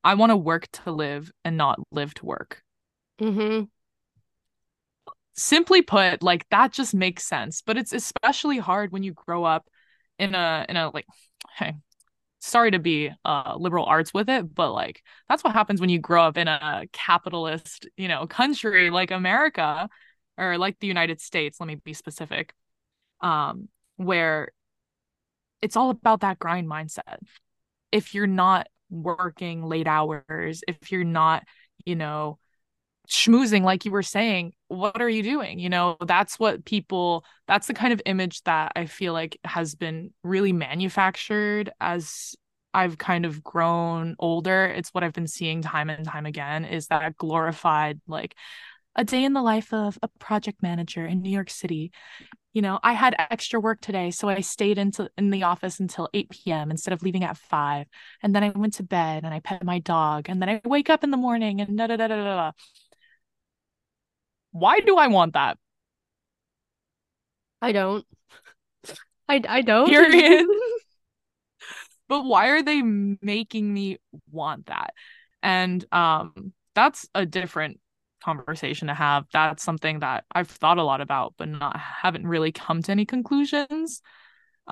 [0.02, 2.62] I want to work to live and not live to work.
[3.20, 3.64] Mm-hmm.
[5.34, 7.62] Simply put, like that just makes sense.
[7.64, 9.66] But it's especially hard when you grow up
[10.18, 11.06] in a in a like
[11.56, 11.74] hey,
[12.40, 16.00] sorry to be uh liberal arts with it, but like that's what happens when you
[16.00, 19.88] grow up in a capitalist, you know, country like America
[20.38, 22.54] or like the United States, let me be specific,
[23.20, 24.50] um, where
[25.60, 27.18] it's all about that grind mindset.
[27.90, 31.44] If you're not working late hours, if you're not,
[31.84, 32.38] you know,
[33.08, 35.58] schmoozing like you were saying, what are you doing?
[35.58, 39.74] You know, that's what people that's the kind of image that I feel like has
[39.74, 42.34] been really manufactured as
[42.74, 44.66] I've kind of grown older.
[44.66, 48.36] It's what I've been seeing time and time again is that glorified like
[48.96, 51.92] a day in the life of a project manager in New York City.
[52.52, 56.08] You know, I had extra work today, so I stayed into in the office until
[56.12, 56.70] 8 p.m.
[56.70, 57.86] instead of leaving at 5.
[58.22, 60.28] And then I went to bed and I pet my dog.
[60.28, 62.52] And then I wake up in the morning and da da da da da.
[64.50, 65.58] Why do I want that?
[67.60, 68.04] I don't.
[69.28, 69.88] I I don't.
[69.88, 70.46] Period.
[72.08, 73.98] but why are they making me
[74.30, 74.94] want that?
[75.42, 77.80] And um that's a different
[78.36, 79.26] conversation to have.
[79.32, 83.06] That's something that I've thought a lot about, but not haven't really come to any
[83.06, 84.02] conclusions.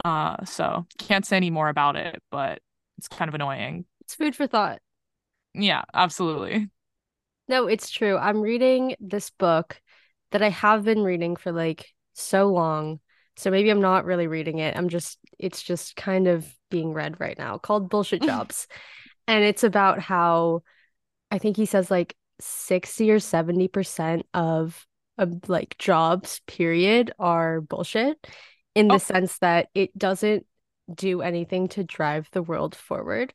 [0.04, 2.60] Uh, so can't say any more about it, but
[2.98, 3.86] it's kind of annoying.
[4.02, 4.80] It's food for thought.
[5.54, 6.68] Yeah, absolutely.
[7.48, 8.18] No, it's true.
[8.18, 9.80] I'm reading this book
[10.32, 13.00] that I have been reading for like so long.
[13.36, 14.76] So maybe I'm not really reading it.
[14.76, 18.66] I'm just it's just kind of being read right now called Bullshit Jobs.
[19.26, 20.62] and it's about how
[21.30, 24.86] I think he says like 60 or 70% of,
[25.18, 28.26] of like jobs period are bullshit
[28.74, 28.94] in oh.
[28.94, 30.46] the sense that it doesn't
[30.92, 33.32] do anything to drive the world forward.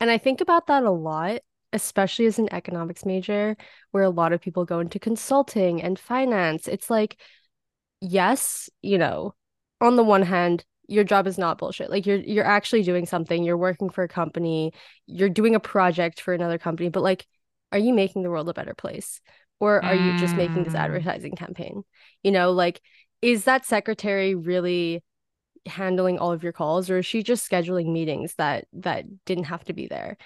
[0.00, 1.40] And I think about that a lot,
[1.72, 3.56] especially as an economics major
[3.90, 6.68] where a lot of people go into consulting and finance.
[6.68, 7.16] It's like
[8.00, 9.34] yes, you know,
[9.80, 11.90] on the one hand, your job is not bullshit.
[11.90, 14.72] Like you're you're actually doing something, you're working for a company,
[15.06, 17.26] you're doing a project for another company, but like
[17.72, 19.20] are you making the world a better place?
[19.58, 20.78] Or are you just making this mm.
[20.78, 21.82] advertising campaign?
[22.22, 22.80] You know like
[23.22, 25.02] is that secretary really
[25.64, 29.64] handling all of your calls or is she just scheduling meetings that that didn't have
[29.64, 30.16] to be there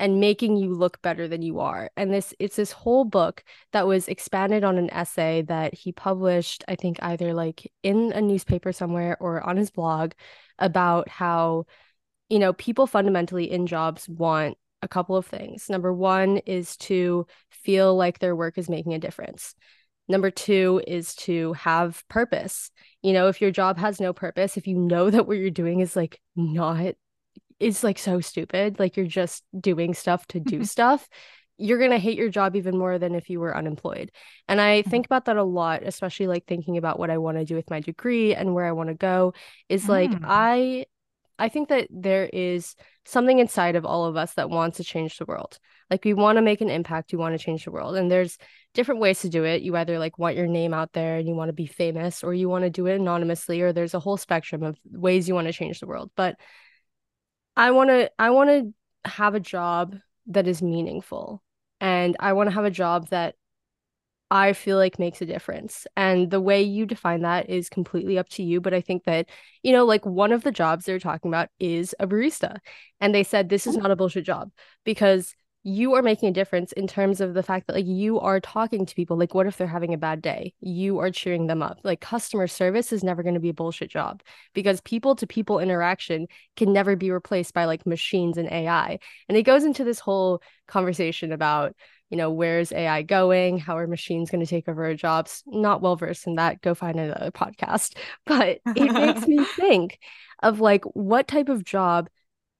[0.00, 1.90] and making you look better than you are?
[1.96, 6.64] And this it's this whole book that was expanded on an essay that he published
[6.68, 10.12] i think either like in a newspaper somewhere or on his blog
[10.58, 11.64] about how
[12.28, 15.68] you know people fundamentally in jobs want a couple of things.
[15.68, 19.54] Number one is to feel like their work is making a difference.
[20.08, 22.70] Number two is to have purpose.
[23.02, 25.80] You know, if your job has no purpose, if you know that what you're doing
[25.80, 26.94] is like not,
[27.60, 31.08] it's like so stupid, like you're just doing stuff to do stuff,
[31.58, 34.12] you're going to hate your job even more than if you were unemployed.
[34.48, 37.44] And I think about that a lot, especially like thinking about what I want to
[37.44, 39.34] do with my degree and where I want to go
[39.68, 40.20] is like, mm.
[40.24, 40.86] I
[41.38, 42.74] I think that there is
[43.04, 45.58] something inside of all of us that wants to change the world.
[45.90, 47.96] Like we want to make an impact, you want to change the world.
[47.96, 48.38] And there's
[48.74, 49.62] different ways to do it.
[49.62, 52.34] You either like want your name out there and you want to be famous or
[52.34, 55.46] you want to do it anonymously or there's a whole spectrum of ways you want
[55.46, 56.10] to change the world.
[56.16, 56.36] But
[57.56, 59.96] I want to I want to have a job
[60.26, 61.42] that is meaningful.
[61.80, 63.36] And I want to have a job that
[64.30, 65.86] I feel like makes a difference.
[65.96, 68.60] And the way you define that is completely up to you.
[68.60, 69.28] But I think that,
[69.62, 72.58] you know, like one of the jobs they're talking about is a barista.
[73.00, 73.82] And they said this is mm.
[73.82, 74.50] not a bullshit job
[74.84, 78.40] because you are making a difference in terms of the fact that like you are
[78.40, 81.62] talking to people like what if they're having a bad day you are cheering them
[81.62, 84.22] up like customer service is never going to be a bullshit job
[84.54, 89.36] because people to people interaction can never be replaced by like machines and ai and
[89.36, 91.74] it goes into this whole conversation about
[92.10, 95.82] you know where's ai going how are machines going to take over our jobs not
[95.82, 99.98] well versed in that go find another podcast but it makes me think
[100.42, 102.08] of like what type of job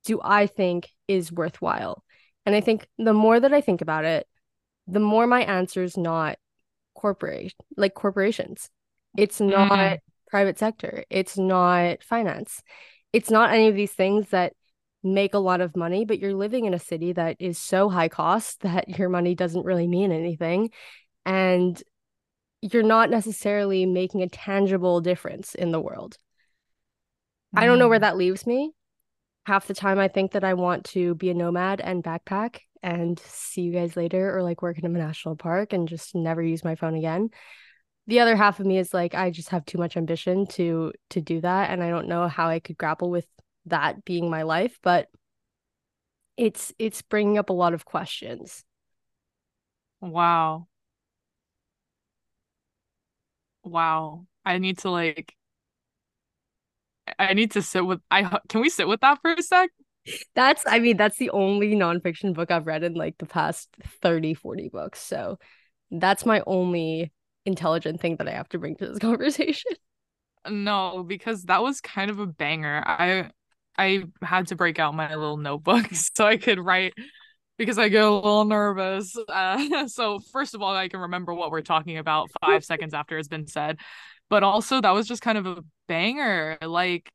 [0.04, 2.04] do i think is worthwhile
[2.48, 4.26] and I think the more that I think about it,
[4.86, 6.38] the more my answer is not
[6.94, 8.70] corporate like corporations.
[9.18, 9.98] It's not mm.
[10.30, 11.04] private sector.
[11.10, 12.62] It's not finance.
[13.12, 14.54] It's not any of these things that
[15.02, 18.08] make a lot of money, but you're living in a city that is so high
[18.08, 20.70] cost that your money doesn't really mean anything.
[21.24, 21.80] And
[22.60, 26.16] you're not necessarily making a tangible difference in the world.
[27.54, 27.62] Mm.
[27.62, 28.02] I don't know where mm.
[28.02, 28.72] that leaves me
[29.48, 33.18] half the time I think that I want to be a nomad and backpack and
[33.18, 36.62] see you guys later or like work in a national park and just never use
[36.62, 37.30] my phone again.
[38.08, 41.22] The other half of me is like I just have too much ambition to to
[41.22, 43.26] do that and I don't know how I could grapple with
[43.68, 45.08] that being my life, but
[46.36, 48.64] it's it's bringing up a lot of questions.
[50.00, 50.68] Wow.
[53.64, 54.26] Wow.
[54.44, 55.34] I need to like
[57.18, 59.70] I need to sit with I can we sit with that for a sec?
[60.34, 63.68] That's I mean that's the only nonfiction book I've read in like the past
[64.02, 65.00] 30 40 books.
[65.00, 65.38] So
[65.90, 67.12] that's my only
[67.46, 69.72] intelligent thing that I have to bring to this conversation.
[70.48, 72.82] No, because that was kind of a banger.
[72.86, 73.30] I
[73.78, 76.94] I had to break out my little notebook so I could write
[77.56, 79.16] because I get a little nervous.
[79.28, 83.16] Uh, so first of all, I can remember what we're talking about five seconds after
[83.16, 83.78] it's been said
[84.30, 87.10] but also that was just kind of a banger like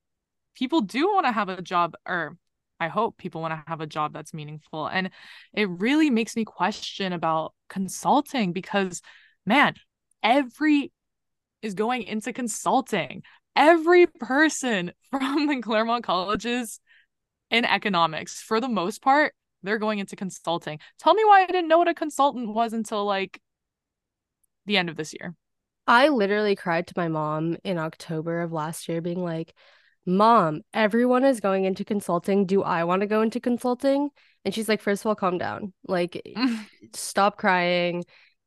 [0.56, 2.38] people do want to have a job or
[2.80, 4.88] I hope people want to have a job that's meaningful.
[4.88, 5.10] And
[5.54, 9.02] it really makes me question about consulting because,
[9.46, 9.76] man,
[10.22, 10.92] every
[11.62, 13.24] is going into consulting.
[13.56, 16.80] Every person from the Claremont colleges
[17.50, 20.80] in economics, for the most part, they're going into consulting.
[21.00, 23.40] Tell me why I didn't know what a consultant was until like
[24.66, 25.36] the end of this year.
[25.88, 29.54] I literally cried to my mom in October of last year, being like,
[30.06, 32.46] Mom, everyone is going into consulting.
[32.46, 34.10] Do I want to go into consulting?
[34.44, 35.74] And she's like, First of all, calm down.
[35.88, 36.22] Like,
[36.94, 38.04] stop crying.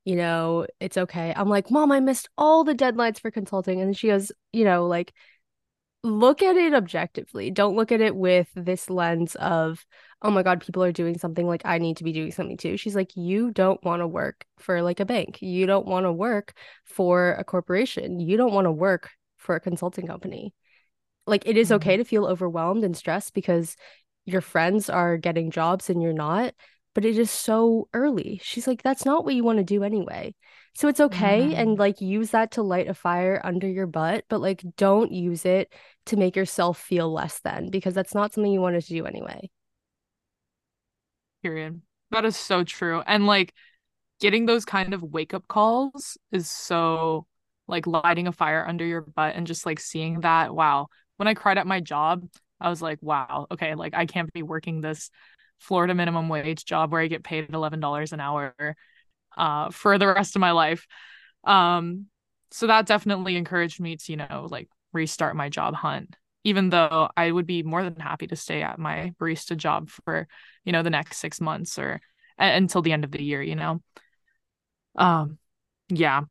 [0.06, 1.34] You know, it's okay.
[1.36, 3.80] I'm like, Mom, I missed all the deadlines for consulting.
[3.80, 5.12] And she goes, You know, like,
[6.04, 7.50] look at it objectively.
[7.50, 9.84] Don't look at it with this lens of,
[10.22, 12.76] oh my God, people are doing something like I need to be doing something too.
[12.76, 15.42] She's like, you don't want to work for like a bank.
[15.42, 18.20] You don't want to work for a corporation.
[18.20, 20.54] You don't want to work for a consulting company.
[21.26, 22.02] Like it is okay mm-hmm.
[22.02, 23.76] to feel overwhelmed and stressed because
[24.24, 26.54] your friends are getting jobs and you're not,
[26.96, 28.40] but it is so early.
[28.42, 30.34] She's like, that's not what you want to do anyway.
[30.74, 31.60] So it's okay mm-hmm.
[31.60, 35.44] and like use that to light a fire under your butt, but like don't use
[35.44, 35.70] it
[36.06, 39.50] to make yourself feel less than because that's not something you wanted to do anyway.
[41.42, 41.82] Period.
[42.12, 43.02] That is so true.
[43.06, 43.52] And like
[44.18, 47.26] getting those kind of wake up calls is so
[47.68, 50.54] like lighting a fire under your butt and just like seeing that.
[50.54, 50.86] Wow.
[51.18, 52.26] When I cried at my job,
[52.58, 55.10] I was like, wow, okay, like I can't be working this
[55.58, 58.54] Florida minimum wage job where I get paid $11 an hour
[59.36, 60.86] uh, for the rest of my life.
[61.44, 62.06] Um,
[62.50, 67.08] so that definitely encouraged me to, you know, like restart my job hunt, even though
[67.16, 70.28] I would be more than happy to stay at my barista job for,
[70.64, 72.00] you know, the next six months or
[72.38, 73.82] until the end of the year, you know.
[74.96, 75.38] Um,
[75.88, 76.22] yeah,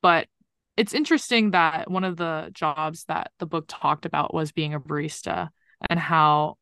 [0.00, 0.28] but
[0.76, 4.80] it's interesting that one of the jobs that the book talked about was being a
[4.80, 5.50] barista
[5.90, 6.56] and how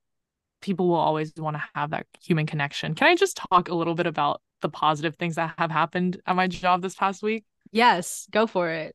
[0.61, 2.95] people will always want to have that human connection.
[2.95, 6.37] Can I just talk a little bit about the positive things that have happened at
[6.37, 7.45] my job this past week?
[7.73, 8.95] Yes, go for it.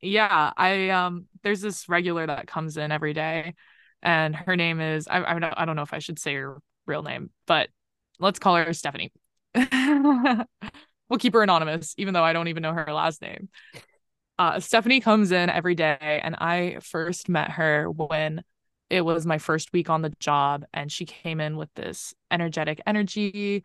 [0.00, 3.54] Yeah, I um there's this regular that comes in every day
[4.02, 6.58] and her name is I I don't, I don't know if I should say her
[6.86, 7.68] real name, but
[8.18, 9.12] let's call her Stephanie.
[9.54, 13.48] we'll keep her anonymous even though I don't even know her last name.
[14.38, 18.42] Uh, Stephanie comes in every day and I first met her when
[18.90, 22.82] it was my first week on the job and she came in with this energetic
[22.86, 23.64] energy.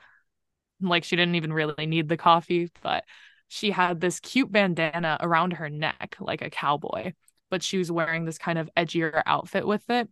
[0.79, 3.03] Like she didn't even really need the coffee but
[3.47, 7.13] she had this cute bandana around her neck like a cowboy
[7.49, 10.07] but she was wearing this kind of edgier outfit with it.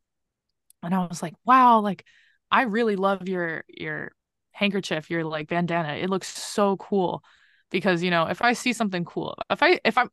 [0.82, 2.06] And i was like wow like
[2.52, 4.14] i really love your your
[4.52, 5.94] handkerchief your like bandana.
[5.94, 7.24] It looks so cool.
[7.70, 10.10] Because you know if i see something cool if i if i'm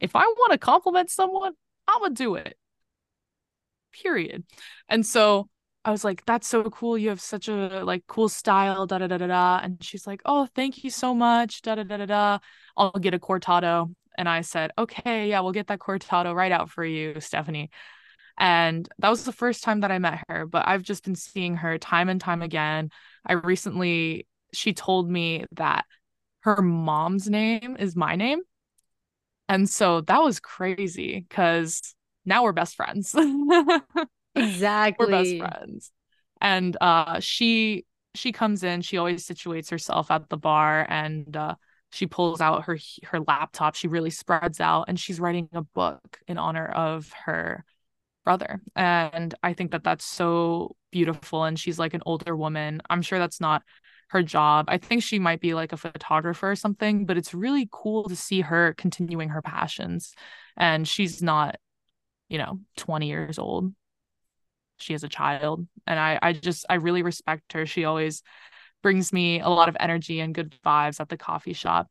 [0.00, 1.52] if i want to compliment someone
[1.86, 2.56] i'm gonna do it
[3.92, 4.44] period.
[4.88, 5.48] And so
[5.84, 6.98] I was like, that's so cool.
[6.98, 9.60] You have such a like cool style, da da da da da.
[9.62, 12.38] And she's like, oh, thank you so much, da da da da da.
[12.76, 13.94] I'll get a cortado.
[14.18, 17.70] And I said, okay, yeah, we'll get that cortado right out for you, Stephanie.
[18.38, 21.56] And that was the first time that I met her, but I've just been seeing
[21.56, 22.90] her time and time again.
[23.24, 25.84] I recently, she told me that
[26.40, 28.40] her mom's name is my name.
[29.48, 33.14] And so that was crazy because now we're best friends.
[34.34, 35.06] exactly.
[35.06, 35.92] we're best friends.
[36.40, 41.54] And uh she she comes in, she always situates herself at the bar and uh
[41.92, 46.20] she pulls out her her laptop, she really spreads out and she's writing a book
[46.26, 47.64] in honor of her
[48.24, 48.60] brother.
[48.76, 52.80] And I think that that's so beautiful and she's like an older woman.
[52.88, 53.62] I'm sure that's not
[54.10, 54.66] her job.
[54.68, 58.16] I think she might be like a photographer or something, but it's really cool to
[58.16, 60.14] see her continuing her passions.
[60.56, 61.56] And she's not,
[62.30, 63.74] you know, 20 years old.
[64.78, 65.66] She has a child.
[65.86, 67.66] And I I just I really respect her.
[67.66, 68.22] She always
[68.82, 71.88] brings me a lot of energy and good vibes at the coffee shop.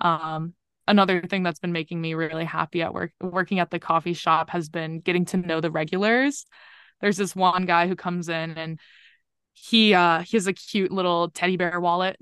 [0.00, 0.54] Um
[0.88, 4.50] another thing that's been making me really happy at work working at the coffee shop
[4.50, 6.46] has been getting to know the regulars.
[7.00, 8.80] There's this one guy who comes in and
[9.54, 12.18] he uh he has a cute little teddy bear wallet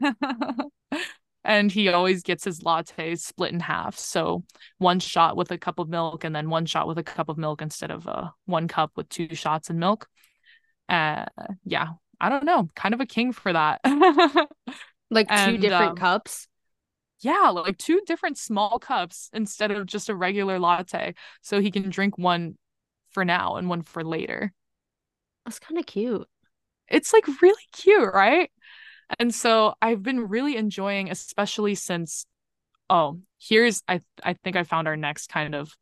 [1.44, 3.98] and he always gets his lattes split in half.
[3.98, 4.44] So
[4.78, 7.38] one shot with a cup of milk and then one shot with a cup of
[7.38, 10.08] milk instead of uh, one cup with two shots and milk.
[10.88, 11.26] Uh
[11.64, 11.88] yeah
[12.20, 12.68] i don't know.
[12.74, 13.80] Kind of a king for that.
[15.12, 16.48] Like two and, different um, cups?
[17.20, 21.14] yeah like two different small cups instead of just a regular latte.
[21.42, 22.56] So he can drink one
[23.10, 24.52] for now and one for later.
[25.44, 26.26] That's kind of cute.
[26.88, 28.50] It's like really cute, right?
[29.18, 32.26] And so I've been really enjoying, especially since
[32.90, 35.72] oh, here's I I think I found our next kind of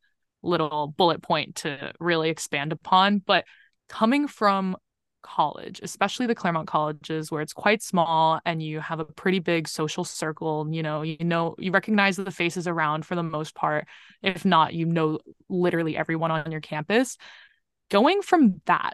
[0.43, 3.19] little bullet point to really expand upon.
[3.19, 3.45] But
[3.89, 4.77] coming from
[5.21, 9.67] college, especially the Claremont colleges where it's quite small and you have a pretty big
[9.67, 13.87] social circle, you know, you know, you recognize the faces around for the most part.
[14.23, 15.19] If not, you know
[15.49, 17.17] literally everyone on your campus.
[17.89, 18.93] Going from that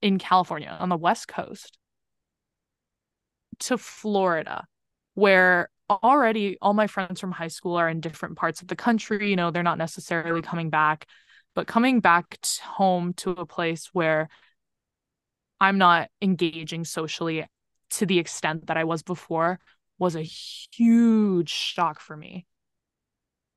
[0.00, 1.76] in California on the West Coast
[3.60, 4.66] to Florida,
[5.14, 9.30] where already all my friends from high school are in different parts of the country.
[9.30, 11.06] You know, they're not necessarily coming back,
[11.54, 14.28] but coming back home to a place where
[15.60, 17.46] I'm not engaging socially
[17.90, 19.58] to the extent that I was before
[19.98, 22.46] was a huge shock for me.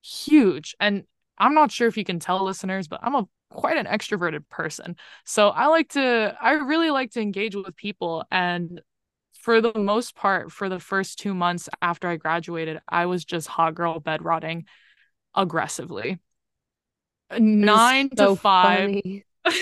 [0.01, 0.75] Huge.
[0.79, 1.03] And
[1.37, 4.95] I'm not sure if you can tell listeners, but I'm a quite an extroverted person.
[5.25, 8.81] So I like to I really like to engage with people and
[9.49, 13.47] for the most part for the first 2 months after I graduated, I was just
[13.47, 14.65] hot girl bed rotting
[15.33, 16.19] aggressively.
[17.35, 19.01] 9 so to 5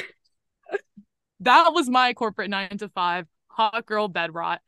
[1.39, 4.59] That was my corporate 9 to 5 hot girl bed rot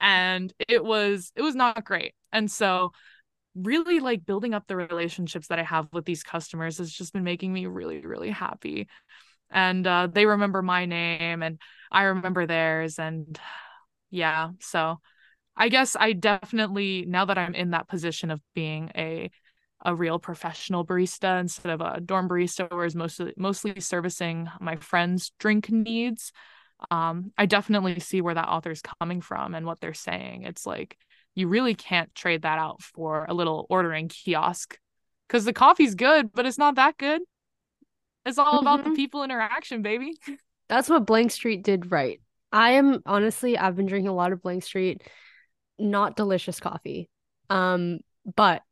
[0.00, 2.14] and it was it was not great.
[2.32, 2.92] And so
[3.54, 7.24] really like building up the relationships that I have with these customers has just been
[7.24, 8.88] making me really, really happy.
[9.50, 11.60] And uh, they remember my name and
[11.90, 12.98] I remember theirs.
[12.98, 13.38] And
[14.12, 15.00] yeah, so
[15.56, 19.30] I guess I definitely, now that I'm in that position of being a
[19.84, 24.76] a real professional barista instead of a dorm barista where is mostly mostly servicing my
[24.76, 26.30] friends' drink needs.
[26.90, 30.44] Um, I definitely see where that author's coming from and what they're saying.
[30.44, 30.96] It's like
[31.34, 34.78] you really can't trade that out for a little ordering kiosk
[35.26, 37.22] because the coffee's good, but it's not that good.
[38.24, 38.66] It's all mm-hmm.
[38.66, 38.94] about the mm-hmm.
[38.94, 40.14] people interaction, baby.
[40.68, 42.20] That's what Blank Street did right.
[42.52, 45.02] I am honestly, I've been drinking a lot of Blank Street,
[45.78, 47.08] not delicious coffee.
[47.50, 48.00] Um,
[48.36, 48.62] but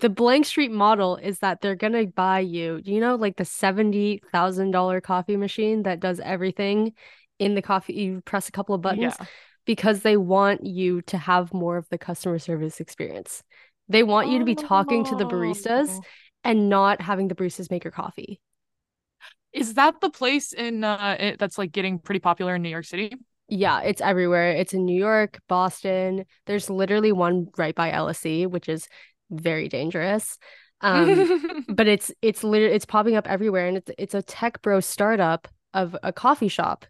[0.00, 4.20] the Blank Street model is that they're gonna buy you, you know, like the seventy
[4.32, 6.94] thousand dollar coffee machine that does everything
[7.38, 7.94] in the coffee.
[7.94, 9.14] You press a couple of buttons.
[9.18, 9.26] Yeah
[9.68, 13.42] because they want you to have more of the customer service experience.
[13.90, 16.00] They want you to be talking to the baristas oh.
[16.42, 18.40] and not having the baristas make your coffee.
[19.52, 22.84] Is that the place in uh it, that's like getting pretty popular in New York
[22.84, 23.14] City?
[23.48, 24.50] Yeah, it's everywhere.
[24.52, 26.26] It's in New York, Boston.
[26.46, 28.88] There's literally one right by LSE, which is
[29.30, 30.38] very dangerous.
[30.82, 34.80] Um, but it's it's literally it's popping up everywhere, and it's it's a tech bro
[34.80, 36.84] startup of a coffee shop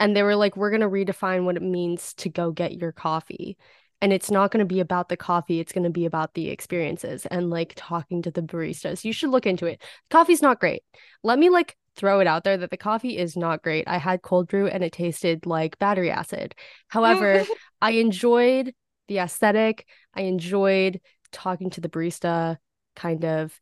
[0.00, 2.90] and they were like we're going to redefine what it means to go get your
[2.90, 3.56] coffee
[4.00, 6.48] and it's not going to be about the coffee it's going to be about the
[6.48, 9.80] experiences and like talking to the baristas you should look into it
[10.10, 10.82] coffee's not great
[11.22, 14.22] let me like throw it out there that the coffee is not great i had
[14.22, 16.54] cold brew and it tasted like battery acid
[16.88, 17.44] however
[17.82, 18.72] i enjoyed
[19.08, 21.00] the aesthetic i enjoyed
[21.32, 22.56] talking to the barista
[22.96, 23.58] kind of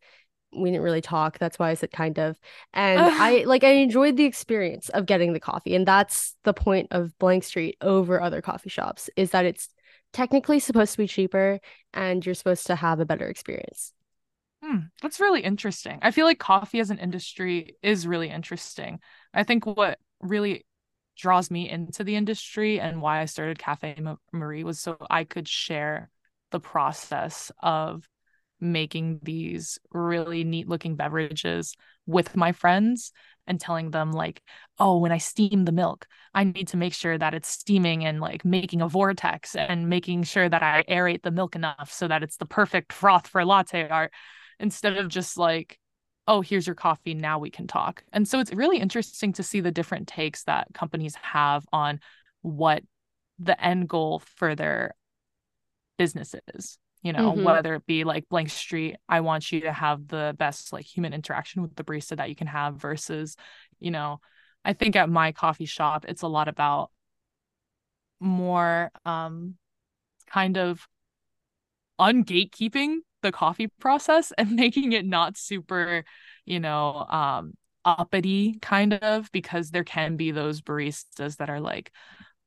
[0.53, 1.39] we didn't really talk.
[1.39, 2.39] That's why I said kind of.
[2.73, 5.75] And I like I enjoyed the experience of getting the coffee.
[5.75, 9.69] And that's the point of Blank Street over other coffee shops is that it's
[10.13, 11.61] technically supposed to be cheaper
[11.93, 13.93] and you're supposed to have a better experience.
[14.69, 15.99] Hmm, that's really interesting.
[16.03, 19.01] I feel like coffee as an industry is really interesting.
[19.33, 20.67] I think what really
[21.17, 23.97] draws me into the industry and why I started Cafe
[24.31, 26.11] Marie was so I could share
[26.51, 28.07] the process of
[28.61, 31.75] making these really neat looking beverages
[32.07, 33.13] with my friends
[33.47, 34.43] and telling them like
[34.81, 38.21] oh when i steam the milk i need to make sure that it's steaming and
[38.21, 42.23] like making a vortex and making sure that i aerate the milk enough so that
[42.25, 44.13] it's the perfect froth for latte art
[44.61, 45.79] instead of just like
[46.27, 49.61] oh here's your coffee now we can talk and so it's really interesting to see
[49.61, 52.01] the different takes that companies have on
[52.43, 52.83] what
[53.39, 54.95] the end goal for their
[55.97, 57.45] business is you know mm-hmm.
[57.45, 61.13] whether it be like blank street i want you to have the best like human
[61.13, 63.37] interaction with the barista that you can have versus
[63.81, 64.21] you know
[64.65, 66.91] i think at my coffee shop it's a lot about
[68.21, 69.55] more um
[70.27, 70.87] kind of
[72.01, 76.05] ungatekeeping the coffee process and making it not super
[76.45, 77.53] you know um
[77.85, 81.91] uppity kind of because there can be those baristas that are like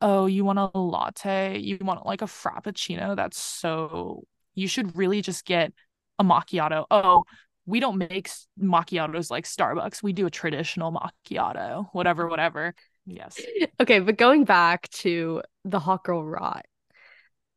[0.02, 4.24] oh you want a latte you want like a frappuccino that's so
[4.56, 5.72] you should really just get
[6.20, 6.86] a macchiato.
[6.92, 7.24] Oh,
[7.66, 10.04] we don't make macchiatos like Starbucks.
[10.04, 12.74] We do a traditional macchiato, whatever, whatever.
[13.06, 13.40] Yes.
[13.80, 16.68] Okay, but going back to the hot girl rot,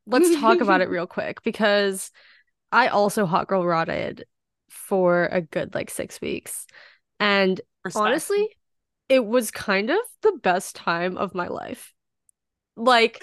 [0.06, 2.10] let's talk about it real quick because
[2.74, 4.24] I also hot girl rotted
[4.68, 6.66] for a good like six weeks.
[7.20, 8.04] And Respect.
[8.04, 8.48] honestly,
[9.08, 11.92] it was kind of the best time of my life.
[12.76, 13.22] Like,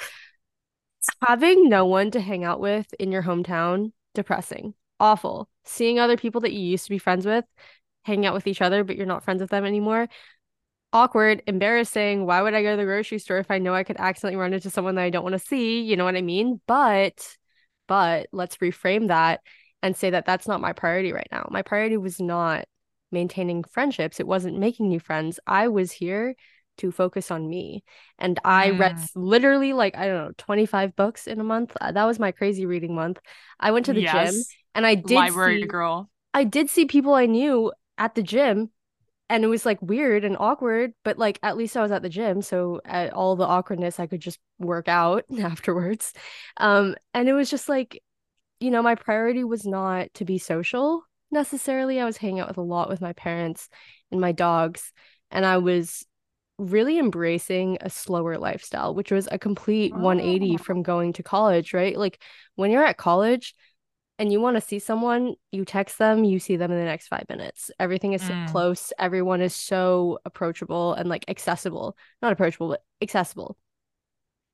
[1.28, 6.42] having no one to hang out with in your hometown depressing awful seeing other people
[6.42, 7.44] that you used to be friends with
[8.04, 10.08] hanging out with each other but you're not friends with them anymore
[10.94, 13.98] awkward embarrassing why would i go to the grocery store if i know i could
[14.00, 16.62] accidentally run into someone that i don't want to see you know what i mean
[16.68, 17.36] but
[17.92, 19.42] but let's reframe that
[19.84, 22.64] and say that that's not my priority right now my priority was not
[23.12, 26.34] maintaining friendships it wasn't making new friends i was here
[26.78, 27.84] to focus on me.
[28.18, 28.80] And I mm.
[28.80, 31.76] read literally like, I don't know, 25 books in a month.
[31.80, 33.20] Uh, that was my crazy reading month.
[33.60, 34.32] I went to the yes.
[34.34, 36.10] gym and I did library see, girl.
[36.34, 38.72] I did see people I knew at the gym
[39.32, 42.10] and it was like weird and awkward, but like at least I was at the
[42.10, 46.14] gym, so at all the awkwardness I could just work out afterwards.
[46.58, 48.04] Um and it was just like
[48.60, 52.00] you know, my priority was not to be social necessarily.
[52.00, 53.70] I was hanging out with a lot with my parents
[54.12, 54.92] and my dogs
[55.32, 56.06] and I was
[56.58, 61.98] really embracing a slower lifestyle, which was a complete 180 from going to college, right?
[61.98, 62.22] Like
[62.56, 63.56] when you're at college
[64.22, 67.08] and you want to see someone, you text them, you see them in the next
[67.08, 67.72] five minutes.
[67.80, 68.48] Everything is so mm.
[68.52, 68.94] close.
[69.00, 71.98] Everyone is so approachable and like accessible.
[72.22, 73.58] Not approachable, but accessible.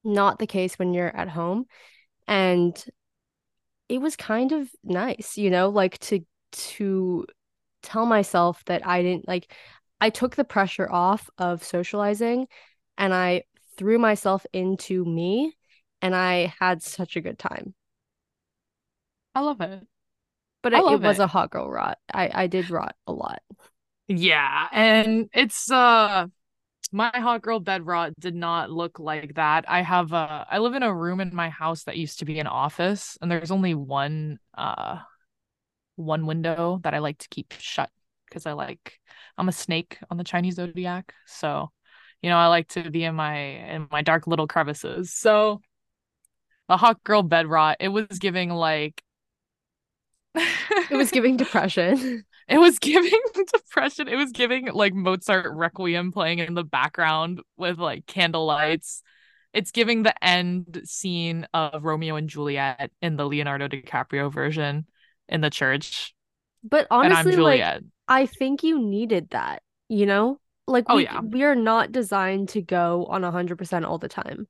[0.05, 1.65] Not the case when you're at home.
[2.29, 2.81] And
[3.89, 6.21] it was kind of nice, you know, like to
[6.53, 7.25] to
[7.83, 9.53] tell myself that I didn't like
[9.99, 12.47] I took the pressure off of socializing
[12.97, 13.43] and I
[13.77, 15.57] threw myself into me
[16.01, 17.73] and I had such a good time.
[19.37, 19.85] I love it.
[20.63, 21.21] But it, it, was it.
[21.21, 21.99] a hot girl rot.
[22.11, 23.43] I I did rot a lot.
[24.07, 26.25] Yeah, and it's uh
[26.91, 29.65] my hot girl bed rot did not look like that.
[29.67, 32.39] I have a I live in a room in my house that used to be
[32.39, 35.01] an office and there's only one uh
[35.97, 37.91] one window that I like to keep shut
[38.27, 38.99] because I like
[39.37, 41.13] I'm a snake on the Chinese zodiac.
[41.27, 41.69] So,
[42.23, 45.13] you know, I like to be in my in my dark little crevices.
[45.13, 45.61] So
[46.67, 49.03] the hot girl bed rot, it was giving like
[50.37, 52.23] it was giving depression.
[52.49, 53.11] It was giving
[53.53, 54.07] depression.
[54.07, 59.03] It was giving like Mozart Requiem playing in the background with like candle lights.
[59.51, 64.85] It's giving the end scene of Romeo and Juliet in the Leonardo DiCaprio version
[65.27, 66.13] in the church.
[66.63, 70.39] But honestly, like I think you needed that, you know?
[70.67, 71.19] Like oh, yeah.
[71.19, 74.47] we are not designed to go on 100% all the time.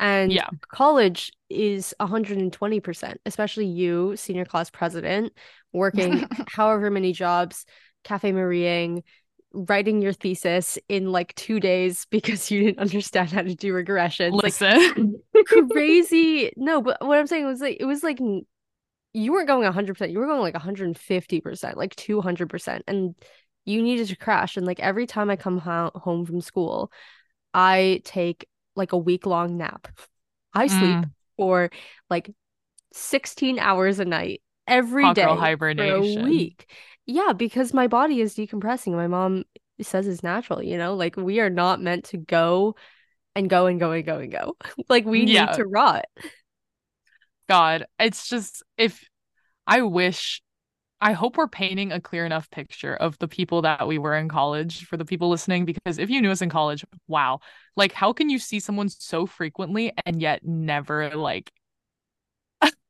[0.00, 0.48] And yeah.
[0.72, 5.34] college is 120%, especially you, senior class president,
[5.72, 7.66] working however many jobs,
[8.02, 9.02] cafe marieing,
[9.52, 14.32] writing your thesis in like two days because you didn't understand how to do regression.
[14.32, 16.50] Listen, like, crazy.
[16.56, 18.18] No, but what I'm saying was like it was like
[19.12, 22.82] you weren't going 100%, you were going like 150%, like 200%.
[22.86, 23.14] And
[23.66, 24.56] you needed to crash.
[24.56, 26.90] And like every time I come ho- home from school,
[27.52, 28.46] I take
[28.76, 29.88] like a week long nap.
[30.52, 31.10] I sleep mm.
[31.36, 31.70] for
[32.08, 32.30] like
[32.92, 35.36] 16 hours a night every Hot day for
[35.94, 36.70] a week.
[37.06, 38.92] Yeah, because my body is decompressing.
[38.92, 39.44] My mom
[39.80, 40.94] says it's natural, you know?
[40.94, 42.76] Like we are not meant to go
[43.34, 44.56] and go and go and go and go.
[44.88, 45.46] like we yeah.
[45.46, 46.04] need to rot.
[47.48, 49.08] God, it's just if
[49.66, 50.42] I wish
[51.00, 54.28] I hope we're painting a clear enough picture of the people that we were in
[54.28, 57.40] college for the people listening because if you knew us in college, wow.
[57.76, 61.50] Like how can you see someone so frequently and yet never like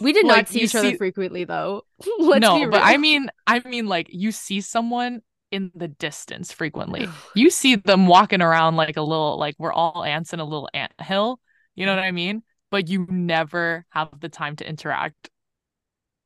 [0.00, 0.78] We did like, not see each see...
[0.78, 1.82] other frequently though.
[2.18, 7.08] no, but I mean I mean like you see someone in the distance frequently.
[7.34, 10.68] you see them walking around like a little like we're all ants in a little
[10.74, 11.40] ant hill.
[11.74, 12.42] You know what I mean?
[12.70, 15.30] But you never have the time to interact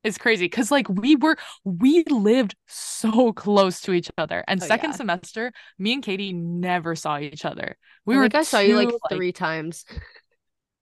[0.03, 4.65] is crazy because like we were we lived so close to each other and oh,
[4.65, 4.95] second yeah.
[4.95, 8.87] semester me and katie never saw each other we I were i saw you like,
[8.87, 9.85] like three times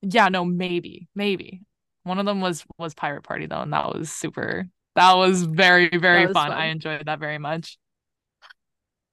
[0.01, 1.61] yeah no maybe maybe
[2.03, 5.89] one of them was was pirate party though and that was super that was very
[5.89, 6.49] very was fun.
[6.49, 7.77] fun i enjoyed that very much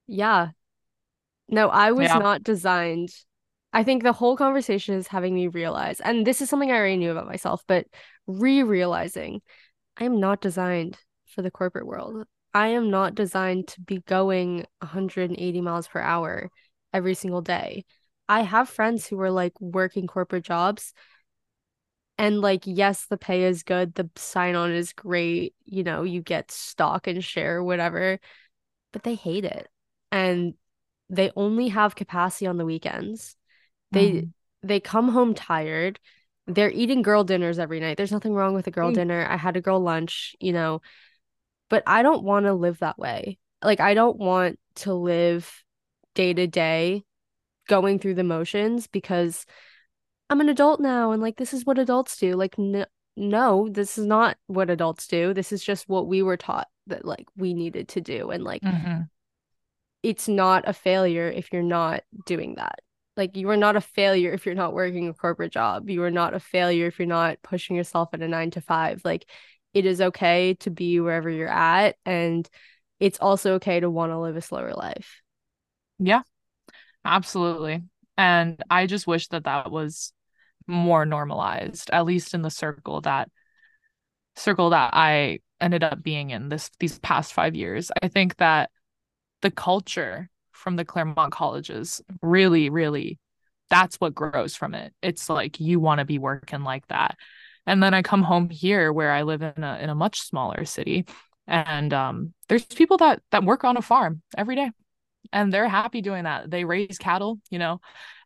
[0.06, 0.48] yeah
[1.48, 2.18] no i was yeah.
[2.18, 3.08] not designed
[3.72, 6.98] i think the whole conversation is having me realize and this is something i already
[6.98, 7.86] knew about myself but
[8.26, 9.40] re-realizing
[9.96, 12.26] I am not designed for the corporate world.
[12.52, 16.50] I am not designed to be going 180 miles per hour
[16.92, 17.84] every single day.
[18.28, 20.94] I have friends who are like working corporate jobs
[22.16, 26.22] and like yes, the pay is good, the sign on is great, you know, you
[26.22, 28.20] get stock and share whatever,
[28.92, 29.68] but they hate it.
[30.12, 30.54] And
[31.10, 33.36] they only have capacity on the weekends.
[33.90, 34.32] They mm.
[34.62, 35.98] they come home tired
[36.46, 37.96] they're eating girl dinners every night.
[37.96, 38.94] There's nothing wrong with a girl mm.
[38.94, 39.26] dinner.
[39.28, 40.82] I had a girl lunch, you know,
[41.70, 43.38] but I don't want to live that way.
[43.62, 45.64] Like, I don't want to live
[46.14, 47.04] day to day
[47.68, 49.46] going through the motions because
[50.28, 52.34] I'm an adult now and like this is what adults do.
[52.34, 52.86] Like, n-
[53.16, 55.32] no, this is not what adults do.
[55.32, 58.30] This is just what we were taught that like we needed to do.
[58.30, 59.02] And like, mm-hmm.
[60.02, 62.80] it's not a failure if you're not doing that.
[63.16, 65.88] Like you are not a failure if you're not working a corporate job.
[65.88, 69.02] You are not a failure if you're not pushing yourself at a 9 to 5.
[69.04, 69.30] Like
[69.72, 72.48] it is okay to be wherever you're at and
[73.00, 75.20] it's also okay to want to live a slower life.
[75.98, 76.22] Yeah.
[77.04, 77.82] Absolutely.
[78.16, 80.12] And I just wish that that was
[80.66, 83.28] more normalized at least in the circle that
[84.34, 87.90] circle that I ended up being in this these past 5 years.
[88.02, 88.70] I think that
[89.42, 90.30] the culture
[90.64, 93.18] from the Claremont colleges really, really,
[93.70, 94.92] that's what grows from it.
[95.02, 97.16] It's like you want to be working like that.
[97.66, 100.64] And then I come home here where I live in a in a much smaller
[100.64, 101.06] city.
[101.46, 104.70] And um, there's people that that work on a farm every day
[105.32, 106.50] and they're happy doing that.
[106.50, 107.80] They raise cattle, you know.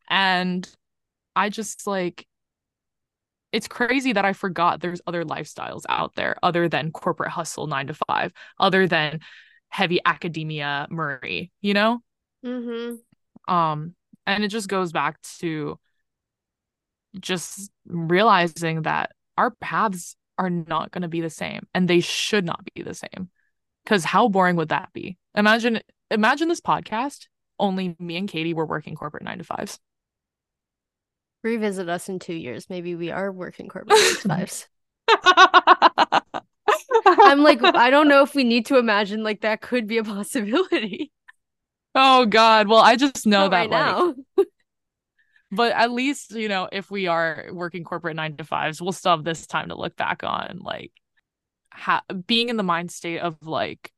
[0.08, 0.68] And
[1.34, 2.26] I just like
[3.50, 7.88] it's crazy that I forgot there's other lifestyles out there other than corporate hustle 9
[7.88, 9.20] to 5, other than
[9.70, 12.00] heavy academia Murray, you know?
[12.44, 13.52] Mm-hmm.
[13.52, 13.94] Um,
[14.26, 15.78] and it just goes back to
[17.18, 22.44] just realizing that our paths are not going to be the same and they should
[22.44, 23.30] not be the same.
[23.86, 25.16] Cuz how boring would that be?
[25.34, 25.80] Imagine
[26.10, 27.26] imagine this podcast
[27.58, 29.78] only me and Katie were working corporate 9 to 5s.
[31.42, 32.68] Revisit us in 2 years.
[32.68, 34.66] Maybe we are working corporate 9 to 5s.
[37.06, 40.04] I'm like I don't know if we need to imagine like that could be a
[40.04, 41.10] possibility.
[41.94, 42.68] Oh God.
[42.68, 44.14] Well, I just know Not that right now.
[45.50, 49.12] but at least, you know, if we are working corporate nine to fives, we'll still
[49.12, 50.92] have this time to look back on like
[51.72, 53.92] ha- being in the mind state of like,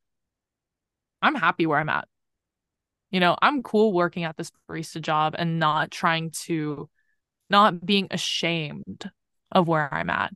[1.23, 2.09] I'm happy where I'm at.
[3.11, 6.89] You know, I'm cool working at this barista job and not trying to,
[7.51, 9.11] not being ashamed
[9.51, 10.33] of where I'm at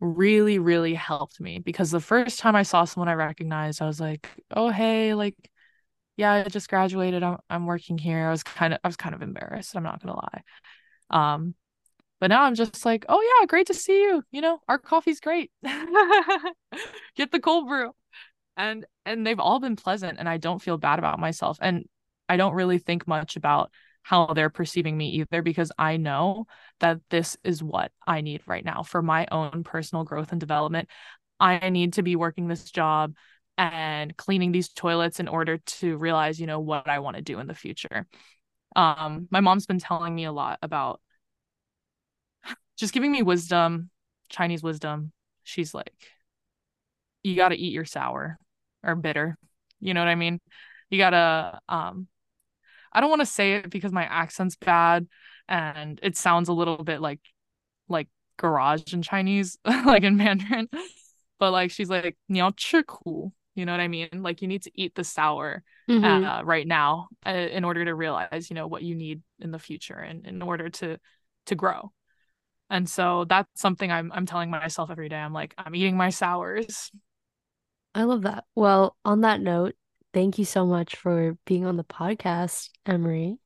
[0.00, 4.00] really, really helped me because the first time I saw someone I recognized, I was
[4.00, 5.50] like, oh, hey, like,
[6.16, 7.22] yeah, I just graduated.
[7.22, 8.28] I'm I'm working here.
[8.28, 9.76] I was kind of I was kind of embarrassed.
[9.76, 10.42] I'm not gonna lie.
[11.10, 11.54] Um,
[12.20, 14.22] but now I'm just like, oh yeah, great to see you.
[14.30, 15.50] You know, our coffee's great.
[17.16, 17.92] Get the cold brew.
[18.56, 21.58] And and they've all been pleasant and I don't feel bad about myself.
[21.60, 21.84] And
[22.28, 23.70] I don't really think much about
[24.02, 26.46] how they're perceiving me either because I know
[26.80, 30.88] that this is what I need right now for my own personal growth and development.
[31.40, 33.14] I need to be working this job
[33.57, 37.39] and cleaning these toilets in order to realize, you know, what I want to do
[37.39, 38.07] in the future.
[38.75, 41.01] Um, my mom's been telling me a lot about
[42.77, 43.89] just giving me wisdom,
[44.29, 45.11] Chinese wisdom.
[45.43, 45.91] She's like,
[47.23, 48.37] you got to eat your sour
[48.83, 49.37] or bitter.
[49.81, 50.39] You know what I mean?
[50.89, 52.07] You got to, um,
[52.93, 55.07] I don't want to say it because my accent's bad
[55.47, 57.19] and it sounds a little bit like,
[57.89, 60.69] like garage in Chinese, like in Mandarin
[61.39, 64.08] but like she's like 你要吃苦 you know what I mean?
[64.12, 66.24] Like you need to eat the sour mm-hmm.
[66.24, 69.58] uh, right now uh, in order to realize, you know, what you need in the
[69.58, 70.98] future and in order to
[71.46, 71.92] to grow.
[72.70, 75.16] And so that's something I'm I'm telling myself every day.
[75.16, 76.90] I'm like, I'm eating my sours.
[77.94, 78.44] I love that.
[78.54, 79.74] Well, on that note,
[80.12, 83.36] thank you so much for being on the podcast, Annemarie.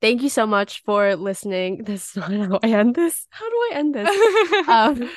[0.00, 1.84] Thank you so much for listening.
[1.84, 3.26] This is not how I end this.
[3.30, 4.68] How do I end this?
[4.68, 5.10] um,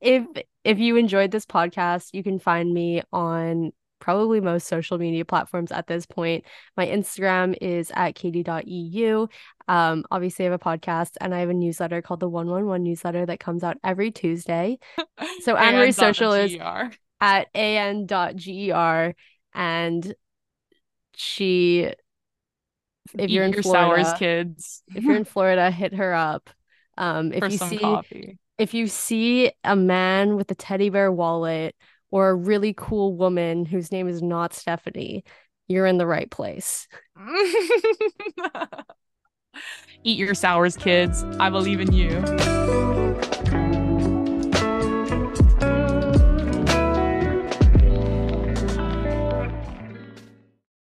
[0.00, 0.24] if
[0.64, 5.72] if you enjoyed this podcast, you can find me on probably most social media platforms
[5.72, 6.44] at this point.
[6.76, 9.26] My Instagram is at katie.eu.
[9.68, 13.26] Um, obviously, I have a podcast and I have a newsletter called the 111 newsletter
[13.26, 14.78] that comes out every Tuesday.
[15.40, 16.56] So, Anne Social is
[17.20, 19.14] at an.ger.
[19.54, 20.14] And
[21.14, 21.94] she, if
[23.18, 24.82] Eat you're in Florida, kids.
[24.94, 26.50] if you're in Florida, hit her up.
[26.98, 31.12] Um, if For you see, coffee if you see a man with a teddy bear
[31.12, 31.74] wallet
[32.10, 35.24] or a really cool woman whose name is not Stephanie,
[35.68, 36.88] you're in the right place.
[40.04, 41.24] Eat your sours, kids.
[41.40, 42.95] I believe in you.